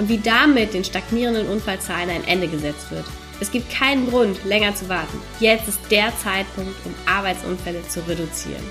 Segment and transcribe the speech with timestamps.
[0.00, 3.04] und wie damit den stagnierenden Unfallzahlen ein Ende gesetzt wird.
[3.38, 5.20] Es gibt keinen Grund, länger zu warten.
[5.40, 8.64] Jetzt ist der Zeitpunkt, um Arbeitsunfälle zu reduzieren.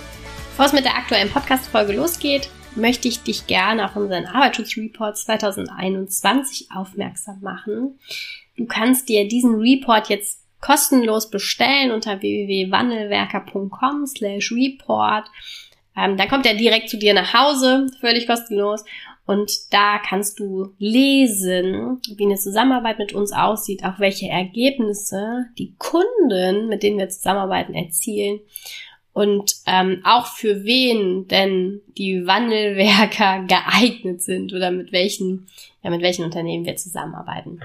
[0.52, 6.70] Bevor es mit der aktuellen Podcast-Folge losgeht, möchte ich dich gerne auf unseren Arbeitsschutzreport 2021
[6.76, 8.00] aufmerksam machen.
[8.58, 15.30] Du kannst dir diesen Report jetzt kostenlos bestellen unter www.wandelwerker.com slash report.
[15.96, 18.84] Ähm, dann kommt er direkt zu dir nach Hause, völlig kostenlos.
[19.30, 25.76] Und da kannst du lesen, wie eine Zusammenarbeit mit uns aussieht, auch welche Ergebnisse die
[25.78, 28.40] Kunden, mit denen wir zusammenarbeiten, erzielen
[29.14, 35.46] und ähm, auch für wen denn die Wandelwerker geeignet sind oder mit welchen,
[35.84, 37.60] ja, mit welchen Unternehmen wir zusammenarbeiten.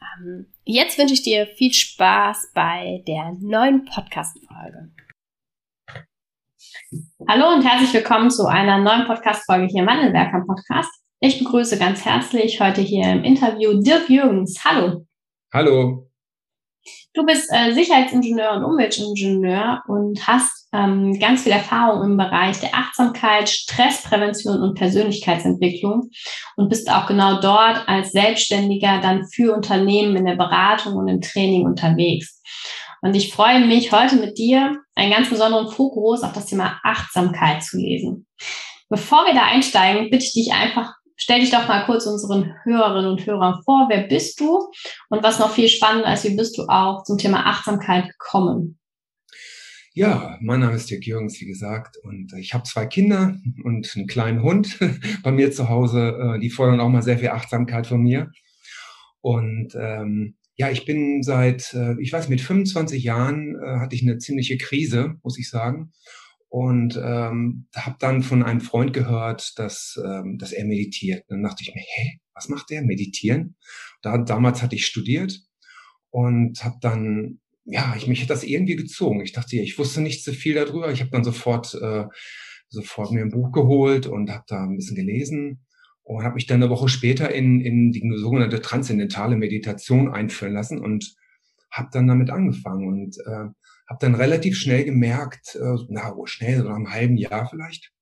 [0.00, 4.90] Ähm, jetzt wünsche ich dir viel Spaß bei der neuen Podcast-Folge.
[7.28, 10.90] Hallo und herzlich willkommen zu einer neuen Podcast-Folge hier im Wandelwerker Podcast.
[11.20, 14.64] Ich begrüße ganz herzlich heute hier im Interview Dirk Jürgens.
[14.64, 15.06] Hallo.
[15.52, 16.10] Hallo.
[17.14, 22.74] Du bist äh, Sicherheitsingenieur und Umweltingenieur und hast ähm, ganz viel Erfahrung im Bereich der
[22.74, 26.10] Achtsamkeit, Stressprävention und Persönlichkeitsentwicklung
[26.56, 31.20] und bist auch genau dort als Selbstständiger dann für Unternehmen in der Beratung und im
[31.20, 32.42] Training unterwegs.
[33.04, 37.62] Und ich freue mich, heute mit dir einen ganz besonderen Fokus auf das Thema Achtsamkeit
[37.62, 38.26] zu lesen.
[38.88, 43.10] Bevor wir da einsteigen, bitte ich dich einfach, stell dich doch mal kurz unseren Hörerinnen
[43.10, 43.88] und Hörern vor.
[43.90, 44.58] Wer bist du?
[45.10, 48.78] Und was noch viel spannender ist, wie bist du auch zum Thema Achtsamkeit gekommen?
[49.92, 54.06] Ja, mein Name ist Dirk Jürgens, wie gesagt, und ich habe zwei Kinder und einen
[54.06, 54.78] kleinen Hund
[55.22, 56.36] bei mir zu Hause.
[56.36, 58.30] Äh, die fordern auch mal sehr viel Achtsamkeit von mir.
[59.20, 64.02] Und ähm, ja, ich bin seit, äh, ich weiß, mit 25 Jahren äh, hatte ich
[64.02, 65.92] eine ziemliche Krise, muss ich sagen.
[66.48, 71.24] Und ähm, habe dann von einem Freund gehört, dass, ähm, dass er meditiert.
[71.28, 72.82] Dann dachte ich mir, hä, was macht der?
[72.82, 73.56] Meditieren?
[74.02, 75.40] Da, damals hatte ich studiert
[76.10, 79.20] und habe dann, ja, ich mich hat das irgendwie gezogen.
[79.22, 80.92] Ich dachte, ich wusste nicht so viel darüber.
[80.92, 82.04] Ich habe dann sofort, äh,
[82.68, 85.64] sofort mir ein Buch geholt und habe da ein bisschen gelesen
[86.04, 90.78] und habe mich dann eine Woche später in, in die sogenannte transzendentale Meditation einführen lassen
[90.78, 91.16] und
[91.70, 93.48] habe dann damit angefangen und äh,
[93.88, 97.92] habe dann relativ schnell gemerkt, äh, na, oh, schnell, so nach einem halben Jahr vielleicht,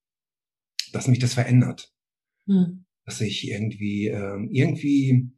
[0.92, 1.92] dass mich das verändert.
[2.46, 2.84] Hm.
[3.04, 5.30] Dass ich irgendwie, äh, irgendwie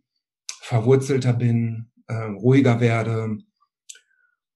[0.61, 3.39] verwurzelter bin, äh, ruhiger werde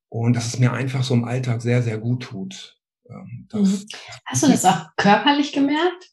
[0.08, 2.80] und dass es mir einfach so im Alltag sehr, sehr gut tut.
[3.08, 3.88] Ähm, das, mhm.
[4.24, 6.10] Hast du das auch körperlich gemerkt?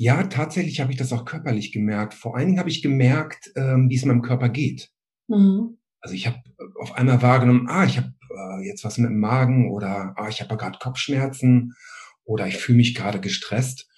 [0.00, 2.14] Ja, tatsächlich habe ich das auch körperlich gemerkt.
[2.14, 4.90] Vor allen Dingen habe ich gemerkt, ähm, wie es meinem Körper geht.
[5.26, 5.76] Mhm.
[6.00, 9.18] Also ich habe äh, auf einmal wahrgenommen, ah, ich habe äh, jetzt was mit dem
[9.18, 11.74] Magen oder ah, ich habe gerade Kopfschmerzen
[12.22, 13.88] oder ich fühle mich gerade gestresst.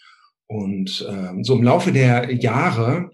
[0.46, 3.10] Und ähm, so im Laufe der Jahre,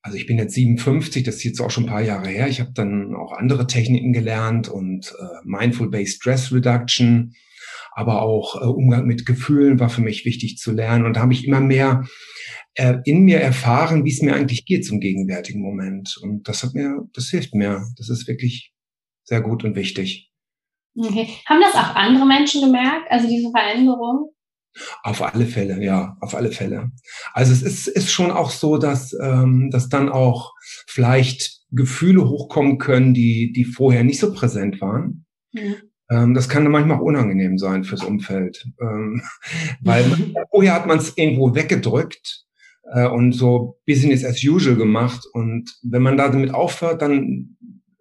[0.00, 2.60] also ich bin jetzt 57, das ist jetzt auch schon ein paar Jahre her, ich
[2.60, 7.34] habe dann auch andere Techniken gelernt und äh, Mindful-Based Stress Reduction
[7.94, 11.04] aber auch äh, Umgang mit Gefühlen war für mich wichtig zu lernen.
[11.04, 12.04] Und da habe ich immer mehr
[12.74, 16.16] äh, in mir erfahren, wie es mir eigentlich geht zum gegenwärtigen Moment.
[16.22, 17.84] Und das hat mir, das hilft mir.
[17.96, 18.72] Das ist wirklich
[19.24, 20.30] sehr gut und wichtig.
[20.96, 21.28] Okay.
[21.46, 24.30] Haben das auch andere Menschen gemerkt, also diese Veränderung?
[25.02, 26.90] Auf alle Fälle, ja, auf alle Fälle.
[27.34, 30.52] Also es ist, ist schon auch so, dass, ähm, dass dann auch
[30.86, 35.26] vielleicht Gefühle hochkommen können, die, die vorher nicht so präsent waren.
[35.52, 35.76] Mhm.
[36.12, 39.22] Ähm, das kann manchmal auch unangenehm sein fürs Umfeld, ähm,
[39.80, 40.04] weil
[40.50, 42.44] vorher hat man es irgendwo weggedrückt
[42.92, 45.24] äh, und so Business as usual gemacht.
[45.32, 47.56] Und wenn man da damit aufhört, dann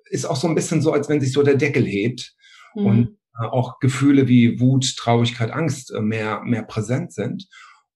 [0.09, 2.35] ist auch so ein bisschen so, als wenn sich so der Deckel hebt.
[2.75, 2.85] Mhm.
[2.85, 7.47] und äh, auch Gefühle wie Wut, Traurigkeit, Angst äh, mehr mehr präsent sind.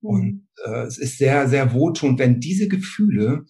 [0.01, 0.10] Mhm.
[0.10, 3.45] und äh, es ist sehr sehr wohltuend, wenn diese Gefühle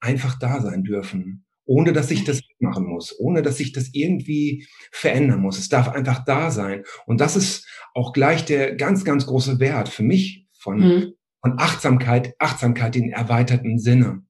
[0.00, 4.66] einfach da sein dürfen ohne dass ich das machen muss, ohne dass ich das irgendwie
[4.90, 5.56] verändern muss.
[5.56, 6.82] Es darf einfach da sein.
[7.06, 7.64] Und das ist
[7.94, 11.12] auch gleich der ganz, ganz große Wert für mich von, mhm.
[11.40, 14.26] von Achtsamkeit, Achtsamkeit in erweiterten Sinne.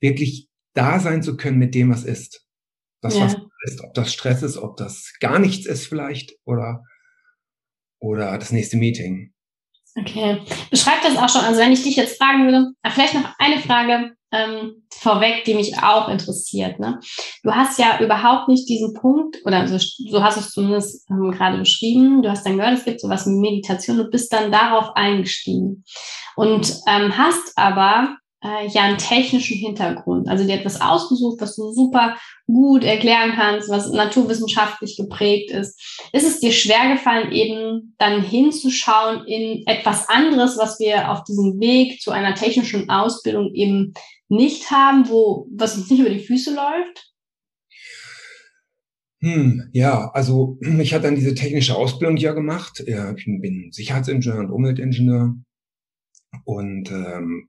[0.00, 2.46] Wirklich da sein zu können mit dem, was ist.
[3.00, 3.24] Das, ja.
[3.24, 6.84] was ist, ob das Stress ist, ob das gar nichts ist vielleicht oder,
[7.98, 9.34] oder das nächste Meeting.
[10.00, 10.40] Okay.
[10.70, 11.42] Beschreib das auch schon.
[11.42, 15.78] Also wenn ich dich jetzt fragen würde, vielleicht noch eine Frage ähm, vorweg, die mich
[15.82, 16.78] auch interessiert.
[16.78, 17.00] Ne?
[17.42, 21.30] Du hast ja überhaupt nicht diesen Punkt, oder so, so hast du es zumindest ähm,
[21.30, 24.94] gerade beschrieben, du hast dann gehört, es gibt sowas wie Meditation und bist dann darauf
[24.96, 25.84] eingestiegen.
[26.36, 30.28] Und ähm, hast aber äh, ja einen technischen Hintergrund.
[30.28, 36.00] Also dir etwas ausgesucht, was du super gut erklären kannst, was naturwissenschaftlich geprägt ist.
[36.12, 41.58] Ist es dir schwer gefallen, eben dann hinzuschauen in etwas anderes, was wir auf diesem
[41.60, 43.92] Weg zu einer technischen Ausbildung eben
[44.28, 47.12] nicht haben, wo, was uns nicht über die Füße läuft?
[49.20, 52.80] Hm, ja, also ich hatte dann diese technische Ausbildung ja gemacht.
[52.80, 55.34] Ich bin Sicherheitsingenieur und Umweltingenieur
[56.44, 57.48] und ähm,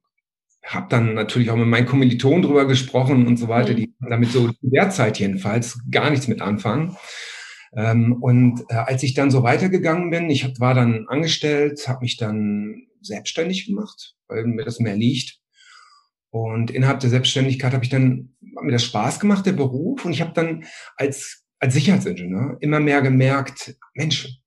[0.69, 3.77] habe dann natürlich auch mit meinen Kommilitonen drüber gesprochen und so weiter, mhm.
[3.77, 6.95] die damit so derzeit jedenfalls gar nichts mit anfangen.
[7.75, 12.01] Ähm, und äh, als ich dann so weitergegangen bin, ich hab, war dann angestellt, habe
[12.01, 15.39] mich dann selbstständig gemacht, weil mir das mehr liegt.
[16.31, 20.05] Und innerhalb der Selbstständigkeit habe ich dann hat mir das Spaß gemacht, der Beruf.
[20.05, 24.39] Und ich habe dann als als Sicherheitsingenieur immer mehr gemerkt, Mensch,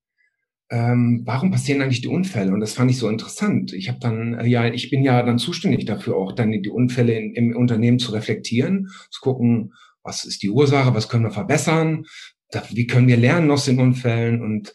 [0.69, 2.53] ähm, warum passieren eigentlich die Unfälle?
[2.53, 3.73] Und das fand ich so interessant.
[3.73, 7.13] Ich habe dann, äh, ja, ich bin ja dann zuständig dafür, auch dann die Unfälle
[7.13, 9.73] in, im Unternehmen zu reflektieren, zu gucken,
[10.03, 12.05] was ist die Ursache, was können wir verbessern,
[12.49, 14.73] da, wie können wir lernen aus den Unfällen und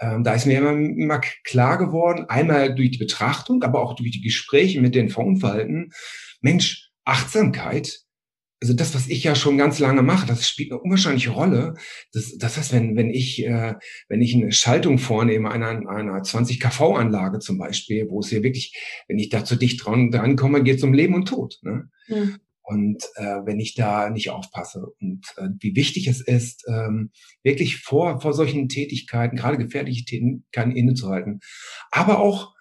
[0.00, 4.12] ähm, da ist mir immer, immer klar geworden, einmal durch die Betrachtung, aber auch durch
[4.12, 5.90] die Gespräche mit den Verunfallten,
[6.40, 8.00] Mensch, Achtsamkeit
[8.60, 11.74] also das, was ich ja schon ganz lange mache, das spielt eine unwahrscheinliche Rolle.
[12.12, 13.74] Das, das heißt, wenn, wenn ich, äh,
[14.08, 18.74] wenn ich eine Schaltung vornehme einer, einer 20 kV-Anlage zum Beispiel, wo es hier wirklich,
[19.06, 21.58] wenn ich da zu dicht dran, dran komme, geht es um Leben und Tod.
[21.62, 21.88] Ne?
[22.08, 22.38] Mhm.
[22.62, 27.12] Und äh, wenn ich da nicht aufpasse und äh, wie wichtig es ist, ähm,
[27.42, 31.40] wirklich vor, vor solchen Tätigkeiten, gerade gefährliche Tätigkeiten innezuhalten,
[31.90, 32.54] aber auch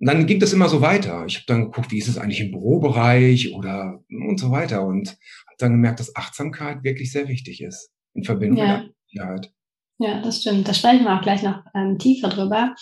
[0.00, 1.24] und dann ging das immer so weiter.
[1.26, 5.16] Ich habe dann geguckt, wie ist es eigentlich im Bürobereich oder und so weiter und
[5.58, 8.78] dann gemerkt, dass Achtsamkeit wirklich sehr wichtig ist in Verbindung ja.
[8.78, 9.52] mit der Sicherheit.
[9.98, 10.66] Ja, das stimmt.
[10.66, 12.74] Da sprechen wir auch gleich noch ähm, tiefer drüber.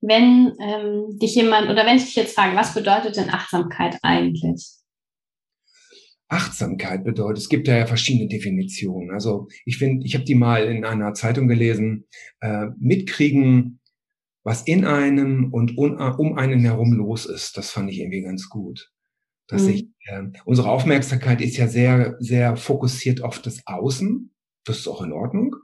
[0.00, 4.66] Wenn ähm, dich jemand oder wenn ich dich jetzt frage, was bedeutet denn Achtsamkeit eigentlich?
[6.28, 9.10] Achtsamkeit bedeutet, es gibt ja verschiedene Definitionen.
[9.10, 12.06] Also ich finde, ich habe die mal in einer Zeitung gelesen,
[12.40, 13.80] äh, mitkriegen,
[14.42, 17.56] was in einem und um einen herum los ist.
[17.56, 18.90] Das fand ich irgendwie ganz gut.
[19.48, 19.68] Dass mhm.
[19.68, 24.34] ich, äh, unsere Aufmerksamkeit ist ja sehr, sehr fokussiert auf das Außen.
[24.64, 25.54] Das ist auch in Ordnung.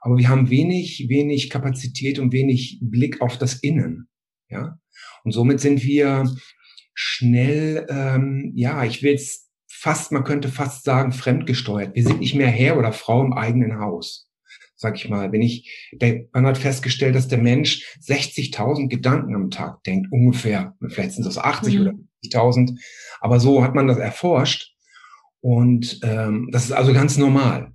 [0.00, 4.08] Aber wir haben wenig, wenig Kapazität und wenig Blick auf das Innen.
[4.48, 4.78] Ja.
[5.24, 6.24] Und somit sind wir
[6.94, 11.94] schnell, ähm, ja, ich will es fast, man könnte fast sagen, fremdgesteuert.
[11.94, 14.30] Wir sind nicht mehr Herr oder Frau im eigenen Haus
[14.80, 19.50] sag ich mal, wenn ich, der, man hat festgestellt, dass der Mensch 60.000 Gedanken am
[19.50, 20.74] Tag denkt, ungefähr.
[20.88, 21.80] Vielleicht sind es 80 mhm.
[21.82, 21.92] oder
[22.24, 22.78] 50.000.
[23.20, 24.74] Aber so hat man das erforscht.
[25.40, 27.72] Und ähm, das ist also ganz normal.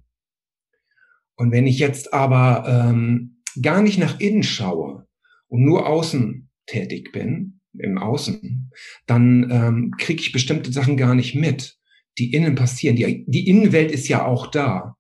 [1.36, 5.08] Und wenn ich jetzt aber ähm, gar nicht nach innen schaue
[5.48, 8.72] und nur außen tätig bin, im Außen,
[9.06, 11.78] dann ähm, kriege ich bestimmte Sachen gar nicht mit,
[12.18, 12.96] die innen passieren.
[12.96, 14.96] Die, die Innenwelt ist ja auch da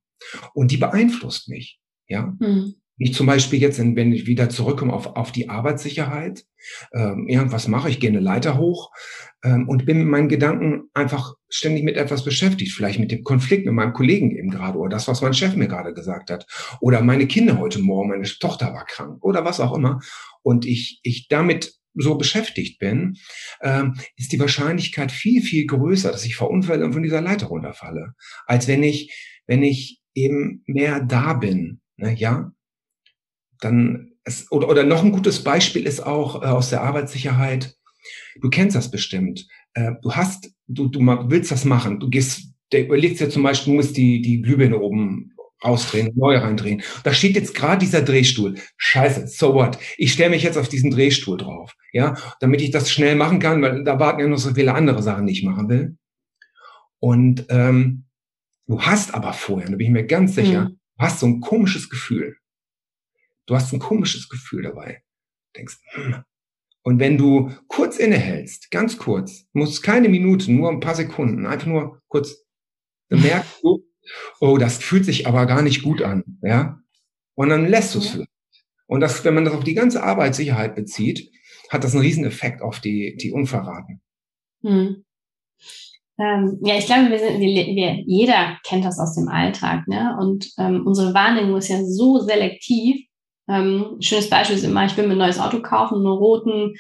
[0.54, 1.80] und die beeinflusst mich.
[2.08, 2.36] Ja.
[2.40, 2.76] Mhm.
[2.98, 6.46] Ich zum Beispiel jetzt, wenn ich wieder zurückkomme auf, auf die Arbeitssicherheit,
[6.94, 8.00] ähm, ja, was mache ich?
[8.00, 8.92] Gehe eine Leiter hoch
[9.44, 12.72] ähm, und bin mit meinen Gedanken einfach ständig mit etwas beschäftigt.
[12.72, 15.68] Vielleicht mit dem Konflikt mit meinem Kollegen eben gerade oder das, was mein Chef mir
[15.68, 16.48] gerade gesagt hat.
[16.80, 20.00] Oder meine Kinder heute Morgen, meine Tochter war krank oder was auch immer.
[20.42, 23.18] Und ich, ich damit so beschäftigt bin,
[23.62, 28.14] ähm, ist die Wahrscheinlichkeit viel, viel größer, dass ich verunfälle und von dieser Leiter runterfalle,
[28.46, 29.14] als wenn ich,
[29.48, 32.52] wenn ich eben mehr da bin Ne, ja,
[33.66, 37.76] dann es, oder, oder noch ein gutes Beispiel ist auch äh, aus der Arbeitssicherheit.
[38.42, 39.48] Du kennst das bestimmt.
[39.74, 42.00] Äh, du hast, du, du willst das machen.
[42.00, 46.38] Du gehst, der überlegst dir zum Beispiel, du musst die, die Glühbirne oben rausdrehen, neu
[46.38, 46.84] reindrehen.
[47.04, 48.56] Da steht jetzt gerade dieser Drehstuhl.
[48.78, 49.80] Scheiße, so what?
[49.98, 53.62] Ich stelle mich jetzt auf diesen Drehstuhl drauf, ja, damit ich das schnell machen kann,
[53.62, 55.98] weil da warten ja noch so viele andere Sachen, die ich machen will.
[57.00, 58.06] Und ähm,
[58.68, 60.80] du hast aber vorher, da bin ich mir ganz sicher, mhm.
[60.98, 62.38] Du hast so ein komisches Gefühl.
[63.46, 65.04] Du hast ein komisches Gefühl dabei.
[65.56, 66.24] Denkst, hm.
[66.84, 71.66] Und wenn du kurz innehältst, ganz kurz, musst keine Minute, nur ein paar Sekunden, einfach
[71.66, 72.46] nur kurz,
[73.10, 73.84] dann merkst du,
[74.40, 76.80] oh, das fühlt sich aber gar nicht gut an, ja?
[77.34, 78.26] Und dann lässt du es ja.
[78.88, 81.32] Und das, wenn man das auf die ganze Arbeitssicherheit bezieht,
[81.70, 84.02] hat das einen riesen Effekt auf die, die Unverraten.
[84.62, 85.04] Hm.
[86.18, 90.16] Ähm, ja, ich glaube, wir sind, wir, wir, jeder kennt das aus dem Alltag, ne?
[90.20, 93.06] Und ähm, unsere Wahrnehmung ist ja so selektiv.
[93.48, 96.76] Ähm, schönes Beispiel ist immer, ich will mir ein neues Auto kaufen, einen roten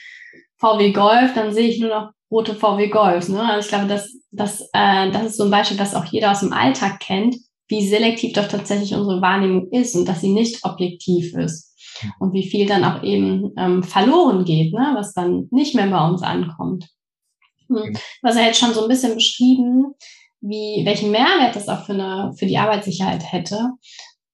[0.57, 3.29] VW Golf, dann sehe ich nur noch rote VW Golf.
[3.29, 3.41] Ne?
[3.41, 6.39] Also ich glaube, das, das, äh, das ist so ein Beispiel, das auch jeder aus
[6.39, 7.35] dem Alltag kennt,
[7.67, 11.73] wie selektiv doch tatsächlich unsere Wahrnehmung ist und dass sie nicht objektiv ist.
[12.19, 14.91] Und wie viel dann auch eben ähm, verloren geht, ne?
[14.95, 16.89] was dann nicht mehr bei uns ankommt.
[17.69, 17.95] Hm.
[18.21, 19.93] Was er jetzt schon so ein bisschen beschrieben,
[20.41, 23.69] wie, welchen Mehrwert das auch für, eine, für die Arbeitssicherheit hätte.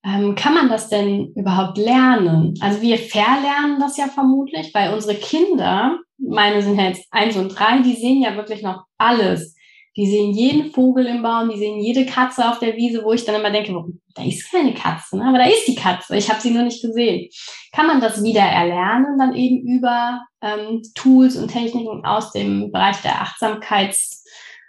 [0.03, 2.55] Ähm, kann man das denn überhaupt lernen?
[2.59, 7.49] Also wir verlernen das ja vermutlich, weil unsere Kinder, meine sind ja jetzt eins und
[7.49, 9.55] drei, die sehen ja wirklich noch alles.
[9.95, 13.25] Die sehen jeden Vogel im Baum, die sehen jede Katze auf der Wiese, wo ich
[13.25, 13.75] dann immer denke,
[14.15, 15.25] da ist keine Katze, ne?
[15.25, 16.15] aber da ist die Katze.
[16.15, 17.29] Ich habe sie nur nicht gesehen.
[17.73, 23.01] Kann man das wieder erlernen, dann eben über ähm, Tools und Techniken aus dem Bereich
[23.01, 24.25] der Achtsamkeits,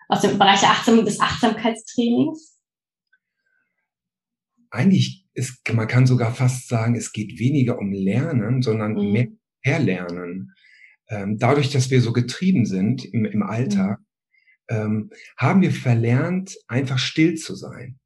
[0.09, 2.59] aus dem Bereich der Achtsam des Achtsamkeitstrainings?
[4.71, 9.12] Eigentlich ist, man kann sogar fast sagen, es geht weniger um Lernen, sondern mhm.
[9.12, 9.29] mehr
[9.62, 10.53] Erlernen.
[11.09, 14.07] Ähm, dadurch, dass wir so getrieben sind im, im Alltag, mhm
[14.73, 17.99] ähm, haben wir verlernt, einfach still zu sein.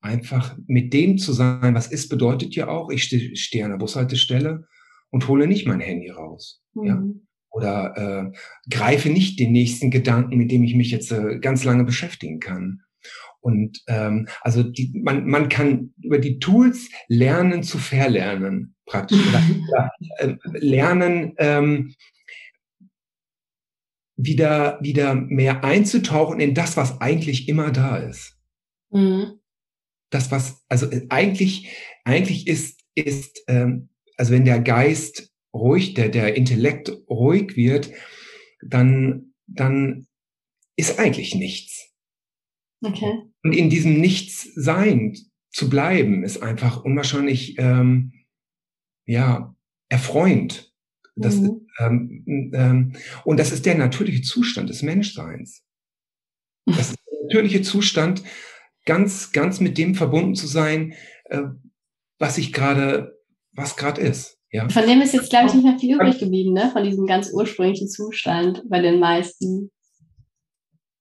[0.00, 3.78] Einfach mit dem zu sein, was ist, bedeutet ja auch, ich stehe steh an der
[3.78, 4.66] Bushaltestelle
[5.10, 6.62] und hole nicht mein Handy raus.
[6.74, 6.86] Mhm.
[6.86, 7.02] Ja?
[7.50, 7.96] Oder
[8.32, 8.38] äh,
[8.70, 12.82] greife nicht den nächsten Gedanken, mit dem ich mich jetzt äh, ganz lange beschäftigen kann.
[13.48, 19.26] Und ähm, also die, man, man kann über die Tools lernen zu verlernen, praktisch.
[19.26, 21.94] Oder, äh, lernen, ähm,
[24.16, 28.36] wieder, wieder mehr einzutauchen in das, was eigentlich immer da ist.
[28.90, 29.40] Mhm.
[30.10, 31.74] Das, was, also äh, eigentlich,
[32.04, 33.88] eigentlich ist, ist, ähm,
[34.18, 37.92] also wenn der Geist ruhig, der, der Intellekt ruhig wird,
[38.60, 40.06] dann, dann
[40.76, 41.87] ist eigentlich nichts.
[42.80, 43.22] Okay.
[43.42, 45.16] Und in diesem Nichts-Sein
[45.50, 48.12] zu bleiben, ist einfach unwahrscheinlich, ähm,
[49.06, 49.54] ja,
[49.88, 50.72] erfreuend.
[51.16, 51.66] Das mhm.
[51.80, 52.92] ähm, ähm,
[53.24, 55.64] und das ist der natürliche Zustand des Menschseins.
[56.66, 58.22] Das ist der natürliche Zustand,
[58.84, 60.94] ganz, ganz mit dem verbunden zu sein,
[61.24, 61.42] äh,
[62.18, 63.18] was ich gerade,
[63.52, 64.38] was gerade ist.
[64.50, 64.68] Ja.
[64.68, 66.70] Von dem ist jetzt, glaube ich, nicht mehr viel übrig geblieben, ne?
[66.72, 69.70] Von diesem ganz ursprünglichen Zustand bei den meisten.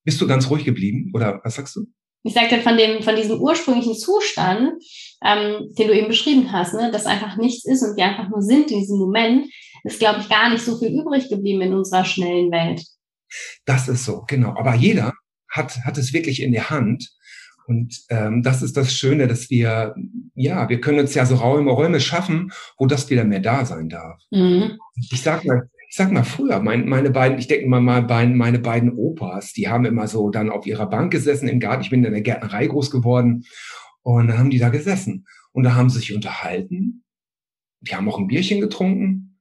[0.08, 1.12] Bist du ganz ruhig geblieben?
[1.14, 1.86] Oder was sagst du?
[2.24, 4.82] Ich sagte von dem, von diesem ursprünglichen Zustand,
[5.22, 8.42] ähm, den du eben beschrieben hast, ne, dass einfach nichts ist und wir einfach nur
[8.42, 9.48] sind in diesem Moment,
[9.84, 12.86] ist, glaube ich, gar nicht so viel übrig geblieben in unserer schnellen Welt.
[13.66, 14.56] Das ist so, genau.
[14.58, 15.12] Aber jeder
[15.50, 17.10] hat, hat es wirklich in der Hand.
[17.68, 19.94] Und ähm, das ist das Schöne, dass wir,
[20.36, 23.90] ja, wir können uns ja so Räume, Räume schaffen, wo das wieder mehr da sein
[23.90, 24.22] darf.
[24.32, 24.80] Mhm.
[25.12, 28.92] Ich sag mal, ich sag mal früher, mein, meine beiden, ich denke mal, meine, beiden
[28.92, 31.82] Opas, die haben immer so dann auf ihrer Bank gesessen im Garten.
[31.82, 33.46] Ich bin in der Gärtnerei groß geworden.
[34.02, 35.26] Und dann haben die da gesessen.
[35.54, 37.04] Und da haben sie sich unterhalten.
[37.82, 39.40] Die haben auch ein Bierchen getrunken.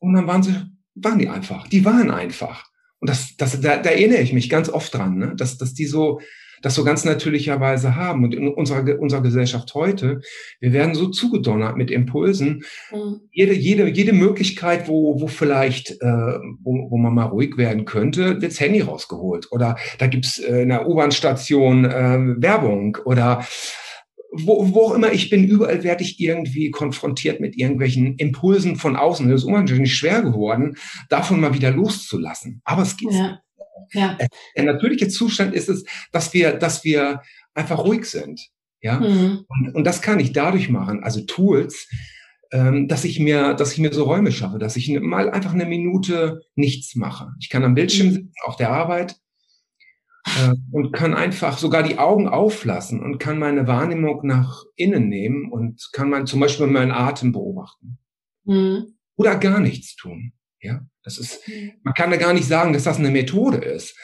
[0.00, 0.54] Und dann waren sie,
[0.96, 1.68] waren die einfach.
[1.68, 2.66] Die waren einfach.
[2.98, 5.34] Und das, das, da, da erinnere ich mich ganz oft dran, ne?
[5.36, 6.20] dass, dass die so,
[6.64, 8.24] das so ganz natürlicherweise haben.
[8.24, 10.22] Und in unserer, unserer Gesellschaft heute,
[10.60, 12.64] wir werden so zugedonnert mit Impulsen.
[12.90, 13.20] Mhm.
[13.30, 18.40] Jede, jede, jede Möglichkeit, wo, wo vielleicht, äh, wo, wo man mal ruhig werden könnte,
[18.40, 19.52] wirds Handy rausgeholt.
[19.52, 23.44] Oder da gibt's äh, in der U-Bahn-Station äh, Werbung oder
[24.32, 28.96] wo, wo auch immer ich bin, überall werde ich irgendwie konfrontiert mit irgendwelchen Impulsen von
[28.96, 29.30] außen.
[29.30, 30.76] Es ist unwahrscheinlich schwer geworden,
[31.08, 32.60] davon mal wieder loszulassen.
[32.64, 33.12] Aber es geht.
[33.12, 33.38] Ja.
[33.92, 34.16] Ja.
[34.18, 37.22] Äh, der natürliche Zustand ist es, dass wir, dass wir
[37.54, 38.40] einfach ruhig sind.
[38.80, 39.00] Ja.
[39.00, 39.44] Mhm.
[39.48, 41.88] Und, und das kann ich dadurch machen, also Tools,
[42.52, 45.64] ähm, dass ich mir, dass ich mir so Räume schaffe, dass ich mal einfach eine
[45.64, 47.28] Minute nichts mache.
[47.40, 48.12] Ich kann am Bildschirm mhm.
[48.12, 49.16] sitzen, auf der Arbeit
[50.26, 55.50] äh, und kann einfach sogar die Augen auflassen und kann meine Wahrnehmung nach innen nehmen
[55.50, 57.98] und kann man zum Beispiel meinen Atem beobachten.
[58.44, 58.94] Mhm.
[59.16, 60.32] Oder gar nichts tun.
[60.64, 61.72] Ja, das ist, mhm.
[61.82, 63.96] man kann da gar nicht sagen, dass das eine Methode ist,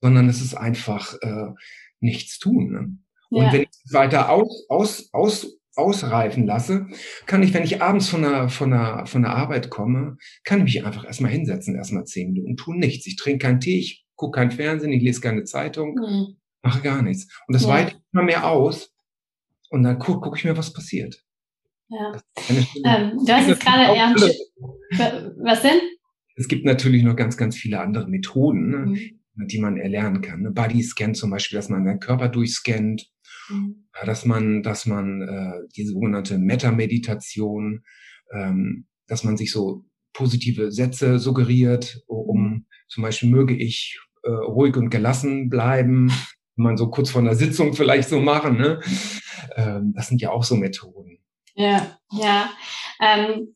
[0.00, 1.52] sondern es ist einfach äh,
[2.00, 2.72] nichts tun.
[2.72, 2.98] Ne?
[3.30, 3.52] Und ja.
[3.52, 6.88] wenn ich es weiter aus, aus, aus, ausreifen lasse,
[7.26, 10.64] kann ich, wenn ich abends von der, von der, von der Arbeit komme, kann ich
[10.64, 13.06] mich einfach erstmal hinsetzen, erstmal zehn Minuten, tun nichts.
[13.06, 16.36] Ich trinke keinen Tee, ich gucke kein Fernsehen, ich lese keine Zeitung, mhm.
[16.62, 17.28] mache gar nichts.
[17.46, 17.68] Und das ja.
[17.68, 18.92] weitet immer mehr aus
[19.70, 21.22] und dann gucke guck ich mir, was passiert.
[21.90, 22.20] Ja.
[22.84, 24.14] Ähm, du hast jetzt gerade eher
[25.38, 25.80] Was denn?
[26.38, 28.78] Es gibt natürlich noch ganz, ganz viele andere Methoden, ne,
[29.34, 29.46] mhm.
[29.48, 30.42] die man erlernen kann.
[30.42, 30.52] Ne?
[30.52, 33.10] Bodyscan zum Beispiel, dass man seinen Körper durchscannt,
[33.48, 33.88] mhm.
[34.04, 37.82] dass man, dass man äh, die sogenannte Meta-Meditation,
[38.32, 42.66] ähm, dass man sich so positive Sätze suggeriert, um mhm.
[42.88, 46.12] zum Beispiel möge ich äh, ruhig und gelassen bleiben,
[46.54, 48.58] man so kurz vor einer Sitzung vielleicht so machen.
[48.58, 48.80] Ne?
[49.56, 51.18] Ähm, das sind ja auch so Methoden.
[51.54, 52.50] Ja, ja.
[53.00, 53.54] Ähm,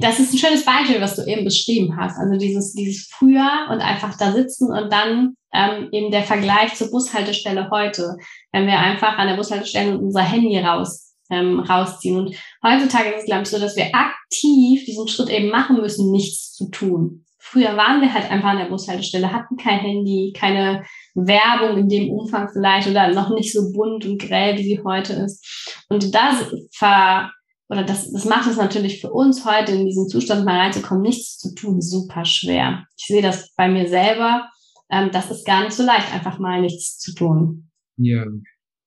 [0.00, 2.18] das ist ein schönes Beispiel, was du eben beschrieben hast.
[2.18, 6.90] Also dieses, dieses früher und einfach da sitzen und dann ähm, eben der Vergleich zur
[6.90, 8.16] Bushaltestelle heute.
[8.52, 12.18] Wenn wir einfach an der Bushaltestelle unser Handy raus, ähm, rausziehen.
[12.18, 16.10] Und heutzutage ist es, glaube ich, so, dass wir aktiv diesen Schritt eben machen müssen,
[16.10, 17.24] nichts zu tun.
[17.38, 22.10] Früher waren wir halt einfach an der Bushaltestelle, hatten kein Handy, keine Werbung in dem
[22.10, 25.84] Umfang vielleicht oder noch nicht so bunt und grell, wie sie heute ist.
[25.88, 27.30] Und das ver
[27.68, 31.38] oder das, das macht es natürlich für uns heute in diesen Zustand mal reinzukommen, nichts
[31.38, 32.86] zu tun, super schwer.
[32.96, 34.48] Ich sehe das bei mir selber.
[34.90, 37.70] Ähm, das ist gar nicht so leicht, einfach mal nichts zu tun.
[37.96, 38.24] Ja,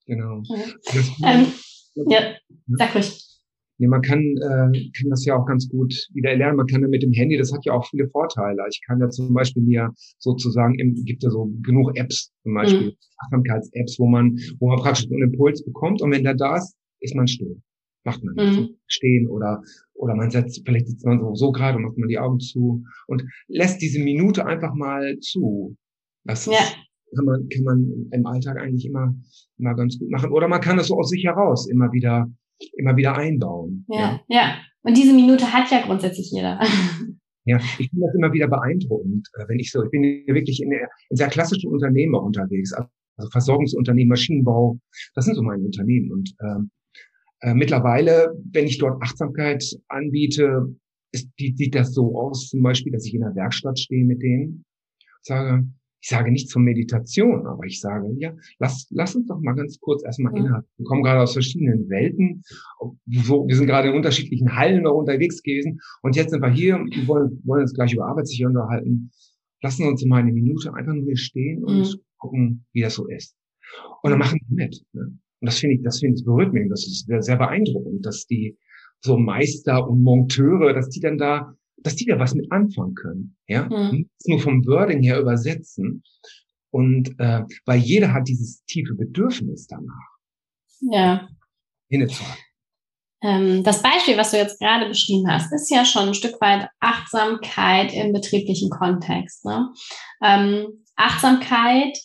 [0.05, 0.41] genau.
[0.45, 1.48] Ja, ähm,
[2.07, 2.36] ja
[2.67, 3.25] sag ruhig.
[3.79, 6.57] Ja, man kann, äh, kann das ja auch ganz gut wieder lernen.
[6.57, 8.62] Man kann ja mit dem Handy, das hat ja auch viele Vorteile.
[8.69, 12.88] Ich kann ja zum Beispiel mir sozusagen, im, gibt ja so genug Apps, zum Beispiel
[12.88, 12.98] mhm.
[13.19, 17.15] Achtsamkeits-Apps, wo man, wo man praktisch einen Impuls bekommt und wenn der da ist, ist
[17.15, 17.62] man still.
[18.03, 18.59] Macht man nicht.
[18.59, 18.75] Mhm.
[18.87, 19.61] Stehen oder,
[19.93, 22.83] oder man setzt, vielleicht sitzt man so, so gerade und macht man die Augen zu
[23.07, 25.75] und lässt diese Minute einfach mal zu.
[26.23, 26.53] Das ja.
[26.53, 26.77] ist,
[27.15, 29.13] kann man, kann man im Alltag eigentlich immer,
[29.57, 30.31] immer ganz gut machen.
[30.31, 32.31] Oder man kann es so aus sich heraus immer wieder
[32.77, 33.85] immer wieder einbauen.
[33.89, 34.21] Ja, ja.
[34.27, 34.55] ja.
[34.81, 36.59] Und diese Minute hat ja grundsätzlich jeder.
[37.45, 40.71] Ja, ich finde das immer wieder beeindruckend, äh, wenn ich so, ich bin wirklich in,
[40.71, 44.77] in sehr klassischen Unternehmen unterwegs, also Versorgungsunternehmen, Maschinenbau,
[45.15, 46.11] das sind so meine Unternehmen.
[46.11, 46.69] Und ähm,
[47.41, 50.75] äh, mittlerweile, wenn ich dort Achtsamkeit anbiete,
[51.12, 54.22] ist, die, sieht das so aus, zum Beispiel, dass ich in der Werkstatt stehe mit
[54.22, 54.65] denen,
[55.22, 55.65] sage,
[56.01, 59.79] ich sage nicht zur Meditation, aber ich sage, ja, lass, lass uns doch mal ganz
[59.79, 60.38] kurz erstmal mhm.
[60.38, 60.67] innehalten.
[60.77, 62.41] Wir kommen gerade aus verschiedenen Welten.
[63.05, 65.79] So, wir sind gerade in unterschiedlichen Hallen noch unterwegs gewesen.
[66.01, 69.12] Und jetzt sind wir hier und wollen, wollen uns gleich über Arbeit sich unterhalten.
[69.62, 72.01] Lassen uns mal eine Minute einfach nur hier stehen und mhm.
[72.17, 73.36] gucken, wie das so ist.
[74.01, 74.81] Und dann machen die mit.
[74.93, 75.17] Ne?
[75.41, 76.69] Und das finde ich, das finde ich berührt mich.
[76.69, 78.58] Das ist sehr, sehr beeindruckend, dass die
[79.01, 81.53] so Meister und Monteure, dass die dann da
[81.84, 83.38] dass die da was mit anfangen können.
[83.48, 84.10] Ja, mhm.
[84.25, 86.03] nur vom Wording her übersetzen.
[86.72, 90.10] Und äh, weil jeder hat dieses tiefe Bedürfnis danach.
[90.82, 91.28] Ja.
[91.89, 92.43] Innezuhalten.
[93.21, 96.69] Ähm, das Beispiel, was du jetzt gerade beschrieben hast, ist ja schon ein Stück weit
[96.80, 99.43] Achtsamkeit im betrieblichen Kontext.
[99.45, 99.73] Ne?
[100.23, 101.97] Ähm, Achtsamkeit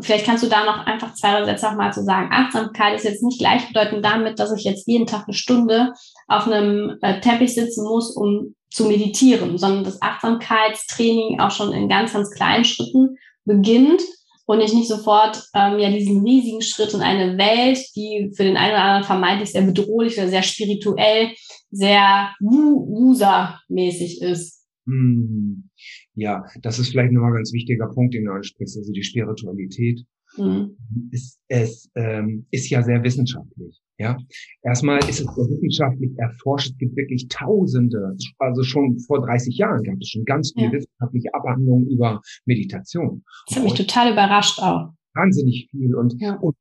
[0.00, 2.30] vielleicht kannst du da noch einfach zwei drei Sätze auch mal zu sagen.
[2.32, 5.92] Achtsamkeit ist jetzt nicht gleichbedeutend damit, dass ich jetzt jeden Tag eine Stunde
[6.28, 11.88] auf einem äh, Teppich sitzen muss, um zu meditieren, sondern das Achtsamkeitstraining auch schon in
[11.88, 14.02] ganz, ganz kleinen Schritten beginnt
[14.46, 18.56] und ich nicht sofort ähm, ja diesen riesigen Schritt in eine Welt, die für den
[18.56, 21.30] einen oder anderen vermeintlich sehr bedrohlich oder sehr spirituell,
[21.70, 24.64] sehr user-mäßig ist.
[24.86, 25.70] Hm.
[26.14, 30.04] Ja, das ist vielleicht nochmal ein ganz wichtiger Punkt, den du ansprichst, also die Spiritualität.
[30.36, 30.76] Mhm.
[31.10, 33.80] Ist, es ähm, ist ja sehr wissenschaftlich.
[33.98, 34.16] Ja,
[34.62, 36.70] erstmal ist es wissenschaftlich erforscht.
[36.70, 40.72] Es gibt wirklich Tausende, also schon vor 30 Jahren gab es schon ganz viele ja.
[40.72, 43.22] wissenschaftliche Abhandlungen über Meditation.
[43.46, 44.92] Das hat mich total überrascht auch.
[45.14, 46.34] Wahnsinnig viel und, ja.
[46.40, 46.56] und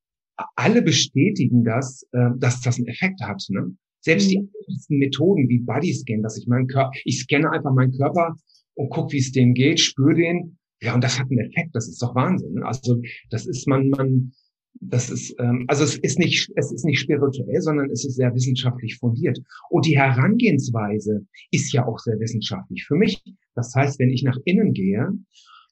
[0.55, 3.43] alle bestätigen das, äh, dass das einen Effekt hat.
[3.49, 3.75] Ne?
[4.01, 4.29] Selbst mhm.
[4.29, 8.35] die einfachsten Methoden wie Bodyscan, dass ich meinen Körper, ich scanne einfach meinen Körper
[8.75, 10.57] und guck, wie es dem geht, spüre den.
[10.81, 11.75] Ja, und das hat einen Effekt.
[11.75, 12.53] Das ist doch Wahnsinn.
[12.53, 12.65] Ne?
[12.65, 14.33] Also das ist man, man,
[14.81, 18.33] das ist, ähm, also es ist nicht, es ist nicht spirituell, sondern es ist sehr
[18.33, 19.39] wissenschaftlich fundiert.
[19.69, 23.23] Und die Herangehensweise ist ja auch sehr wissenschaftlich für mich.
[23.55, 25.07] Das heißt, wenn ich nach innen gehe,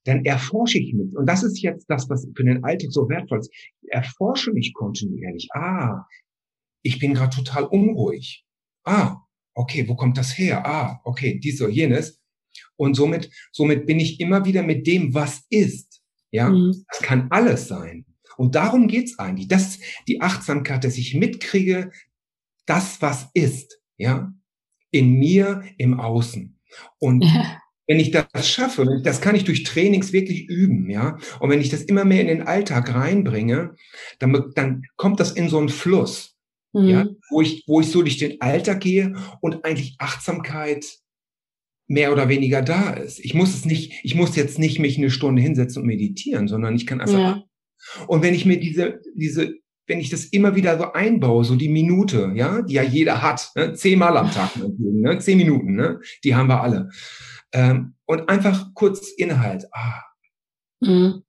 [0.05, 1.15] dann erforsche ich mich.
[1.15, 3.51] Und das ist jetzt das, was für den Alltag so wertvoll ist.
[3.53, 5.49] Ich erforsche mich kontinuierlich.
[5.53, 6.05] Ah,
[6.81, 8.45] ich bin gerade total unruhig.
[8.83, 9.17] Ah,
[9.53, 10.65] okay, wo kommt das her?
[10.65, 12.20] Ah, okay, dies oder jenes.
[12.81, 16.01] Und somit, somit bin ich immer wieder mit dem, was ist.
[16.31, 16.83] Ja, mhm.
[16.89, 18.05] das kann alles sein.
[18.37, 19.47] Und darum geht's eigentlich.
[19.47, 21.91] Das die Achtsamkeit, dass ich mitkriege,
[22.65, 23.79] das, was ist.
[23.97, 24.33] Ja,
[24.89, 26.59] in mir, im Außen.
[26.97, 27.59] Und ja.
[27.85, 31.19] wenn ich das schaffe, das kann ich durch Trainings wirklich üben, ja.
[31.39, 33.75] Und wenn ich das immer mehr in den Alltag reinbringe,
[34.17, 36.35] dann, dann kommt das in so einen Fluss,
[36.73, 36.87] mhm.
[36.87, 41.00] ja, wo ich, wo ich so durch den Alltag gehe und eigentlich Achtsamkeit
[41.91, 43.19] mehr oder weniger da ist.
[43.19, 46.73] Ich muss es nicht, ich muss jetzt nicht mich eine Stunde hinsetzen und meditieren, sondern
[46.73, 47.19] ich kann einfach.
[47.19, 47.43] Ja.
[48.07, 49.55] Und wenn ich mir diese, diese,
[49.87, 53.51] wenn ich das immer wieder so einbaue, so die Minute, ja, die ja jeder hat,
[53.55, 56.89] ne, zehnmal am Tag, ne, zehn Minuten, ne, die haben wir alle.
[57.51, 59.65] Ähm, und einfach kurz Inhalt.
[59.73, 60.01] Ah,
[60.79, 61.23] mhm.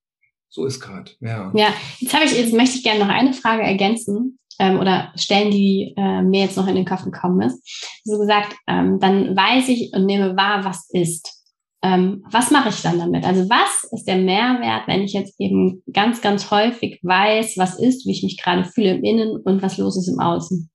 [0.48, 1.50] So ist gerade, ja.
[1.56, 5.50] Ja, jetzt habe ich, jetzt möchte ich gerne noch eine Frage ergänzen ähm, oder Stellen,
[5.50, 8.00] die äh, mir jetzt noch in den Kopf gekommen ist.
[8.04, 11.38] So gesagt, ähm, dann weiß ich und nehme wahr, was ist.
[11.84, 13.24] Ähm, was mache ich dann damit?
[13.24, 18.06] Also was ist der Mehrwert, wenn ich jetzt eben ganz, ganz häufig weiß, was ist,
[18.06, 20.70] wie ich mich gerade fühle im Innen und was los ist im Außen?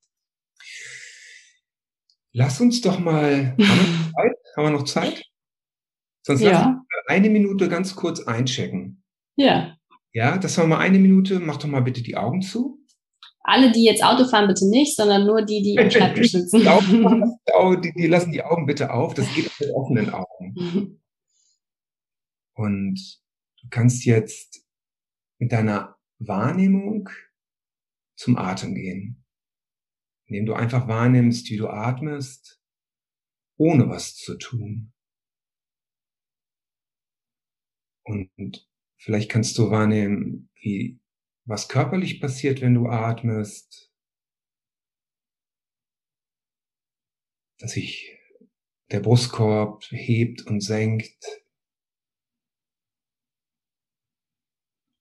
[2.38, 3.66] lass uns doch mal, haben wir,
[4.16, 4.38] Zeit?
[4.56, 5.24] haben wir noch Zeit?
[6.26, 6.52] Sonst ja.
[6.52, 9.04] lass uns eine Minute ganz kurz einchecken.
[9.36, 9.76] Ja.
[10.14, 11.40] Ja, das war mal eine Minute.
[11.40, 12.77] Mach doch mal bitte die Augen zu.
[13.50, 16.60] Alle, die jetzt Auto fahren, bitte nicht, sondern nur die, die am Schreibtisch sitzen.
[17.82, 19.14] die, die, lassen die Augen bitte auf.
[19.14, 21.02] Das geht mit offenen Augen.
[22.56, 23.22] Und
[23.62, 24.66] du kannst jetzt
[25.40, 27.10] mit deiner Wahrnehmung
[28.18, 29.24] zum Atem gehen.
[30.26, 32.62] Indem du einfach wahrnimmst, wie du atmest,
[33.56, 34.92] ohne was zu tun.
[38.04, 41.00] Und vielleicht kannst du wahrnehmen, wie,
[41.48, 43.92] was körperlich passiert, wenn du atmest.
[47.60, 48.14] Dass sich
[48.92, 51.26] der Brustkorb hebt und senkt.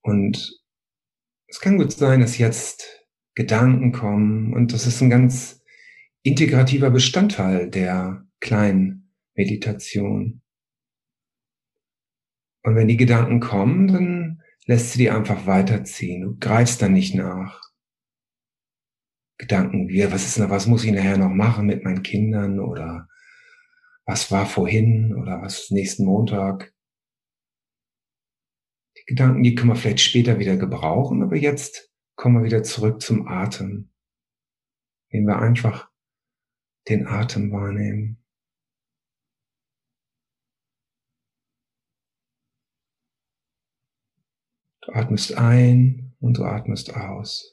[0.02, 0.62] Und
[1.48, 5.62] es kann gut sein, dass jetzt Gedanken kommen und das ist ein ganz
[6.22, 10.42] integrativer Bestandteil der kleinen Meditation.
[12.62, 14.35] Und wenn die Gedanken kommen, dann
[14.66, 16.22] lässt sie die einfach weiterziehen.
[16.22, 17.62] Du greifst dann nicht nach.
[19.38, 23.08] Gedanken wie, was ist, was muss ich nachher noch machen mit meinen Kindern oder
[24.06, 26.72] was war vorhin oder was ist nächsten Montag?
[29.06, 33.28] Gedanken, die können wir vielleicht später wieder gebrauchen, aber jetzt kommen wir wieder zurück zum
[33.28, 33.92] Atem,
[35.10, 35.90] indem wir einfach
[36.88, 38.25] den Atem wahrnehmen.
[44.86, 47.52] Du atmest ein und du atmest aus.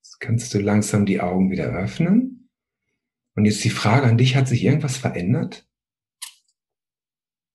[0.00, 2.50] Jetzt kannst du langsam die Augen wieder öffnen.
[3.34, 5.66] Und jetzt die Frage an dich, hat sich irgendwas verändert?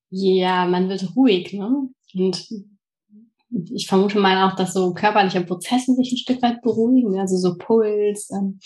[0.10, 1.90] Ja, man wird ruhig, ne?
[2.14, 2.50] Und
[3.74, 7.58] ich vermute mal auch, dass so körperliche Prozesse sich ein Stück weit beruhigen, also so
[7.58, 8.60] Puls ähm,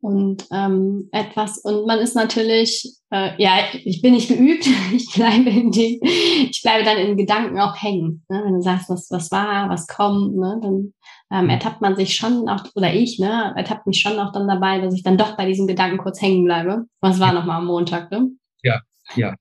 [0.00, 1.58] und ähm, etwas.
[1.58, 6.60] Und man ist natürlich, äh, ja, ich bin nicht geübt, ich bleibe in den, ich
[6.62, 8.24] bleibe dann in Gedanken auch hängen.
[8.28, 8.42] Ne?
[8.44, 10.58] Wenn du sagst, was, was war, was kommt, ne?
[10.62, 10.92] dann
[11.32, 11.50] ähm, mhm.
[11.50, 14.94] ertappt man sich schon auch, oder ich, ne, ertappt mich schon auch dann dabei, dass
[14.94, 16.86] ich dann doch bei diesen Gedanken kurz hängen bleibe.
[17.00, 18.30] Was war nochmal am Montag, ne?
[18.62, 18.80] Ja,
[19.16, 19.34] ja.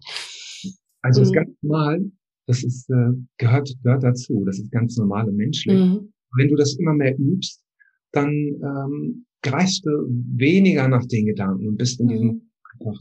[1.01, 1.25] Also mhm.
[1.25, 2.11] ist ganz normal,
[2.47, 5.79] das ist, äh, gehört, gehört dazu, das ist ganz normal und menschlich.
[5.79, 6.11] Mhm.
[6.35, 7.63] Wenn du das immer mehr übst,
[8.11, 9.89] dann ähm, greifst du
[10.35, 12.41] weniger nach den Gedanken und bist in diesem, mhm.
[12.79, 12.99] einfach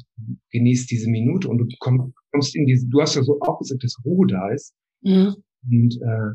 [0.50, 3.82] genießt diese Minute und du komm, kommst in diese, du hast ja so auch gesagt,
[3.82, 4.74] dass Ruhe da ist.
[5.02, 5.36] Mhm.
[5.70, 6.32] Und äh,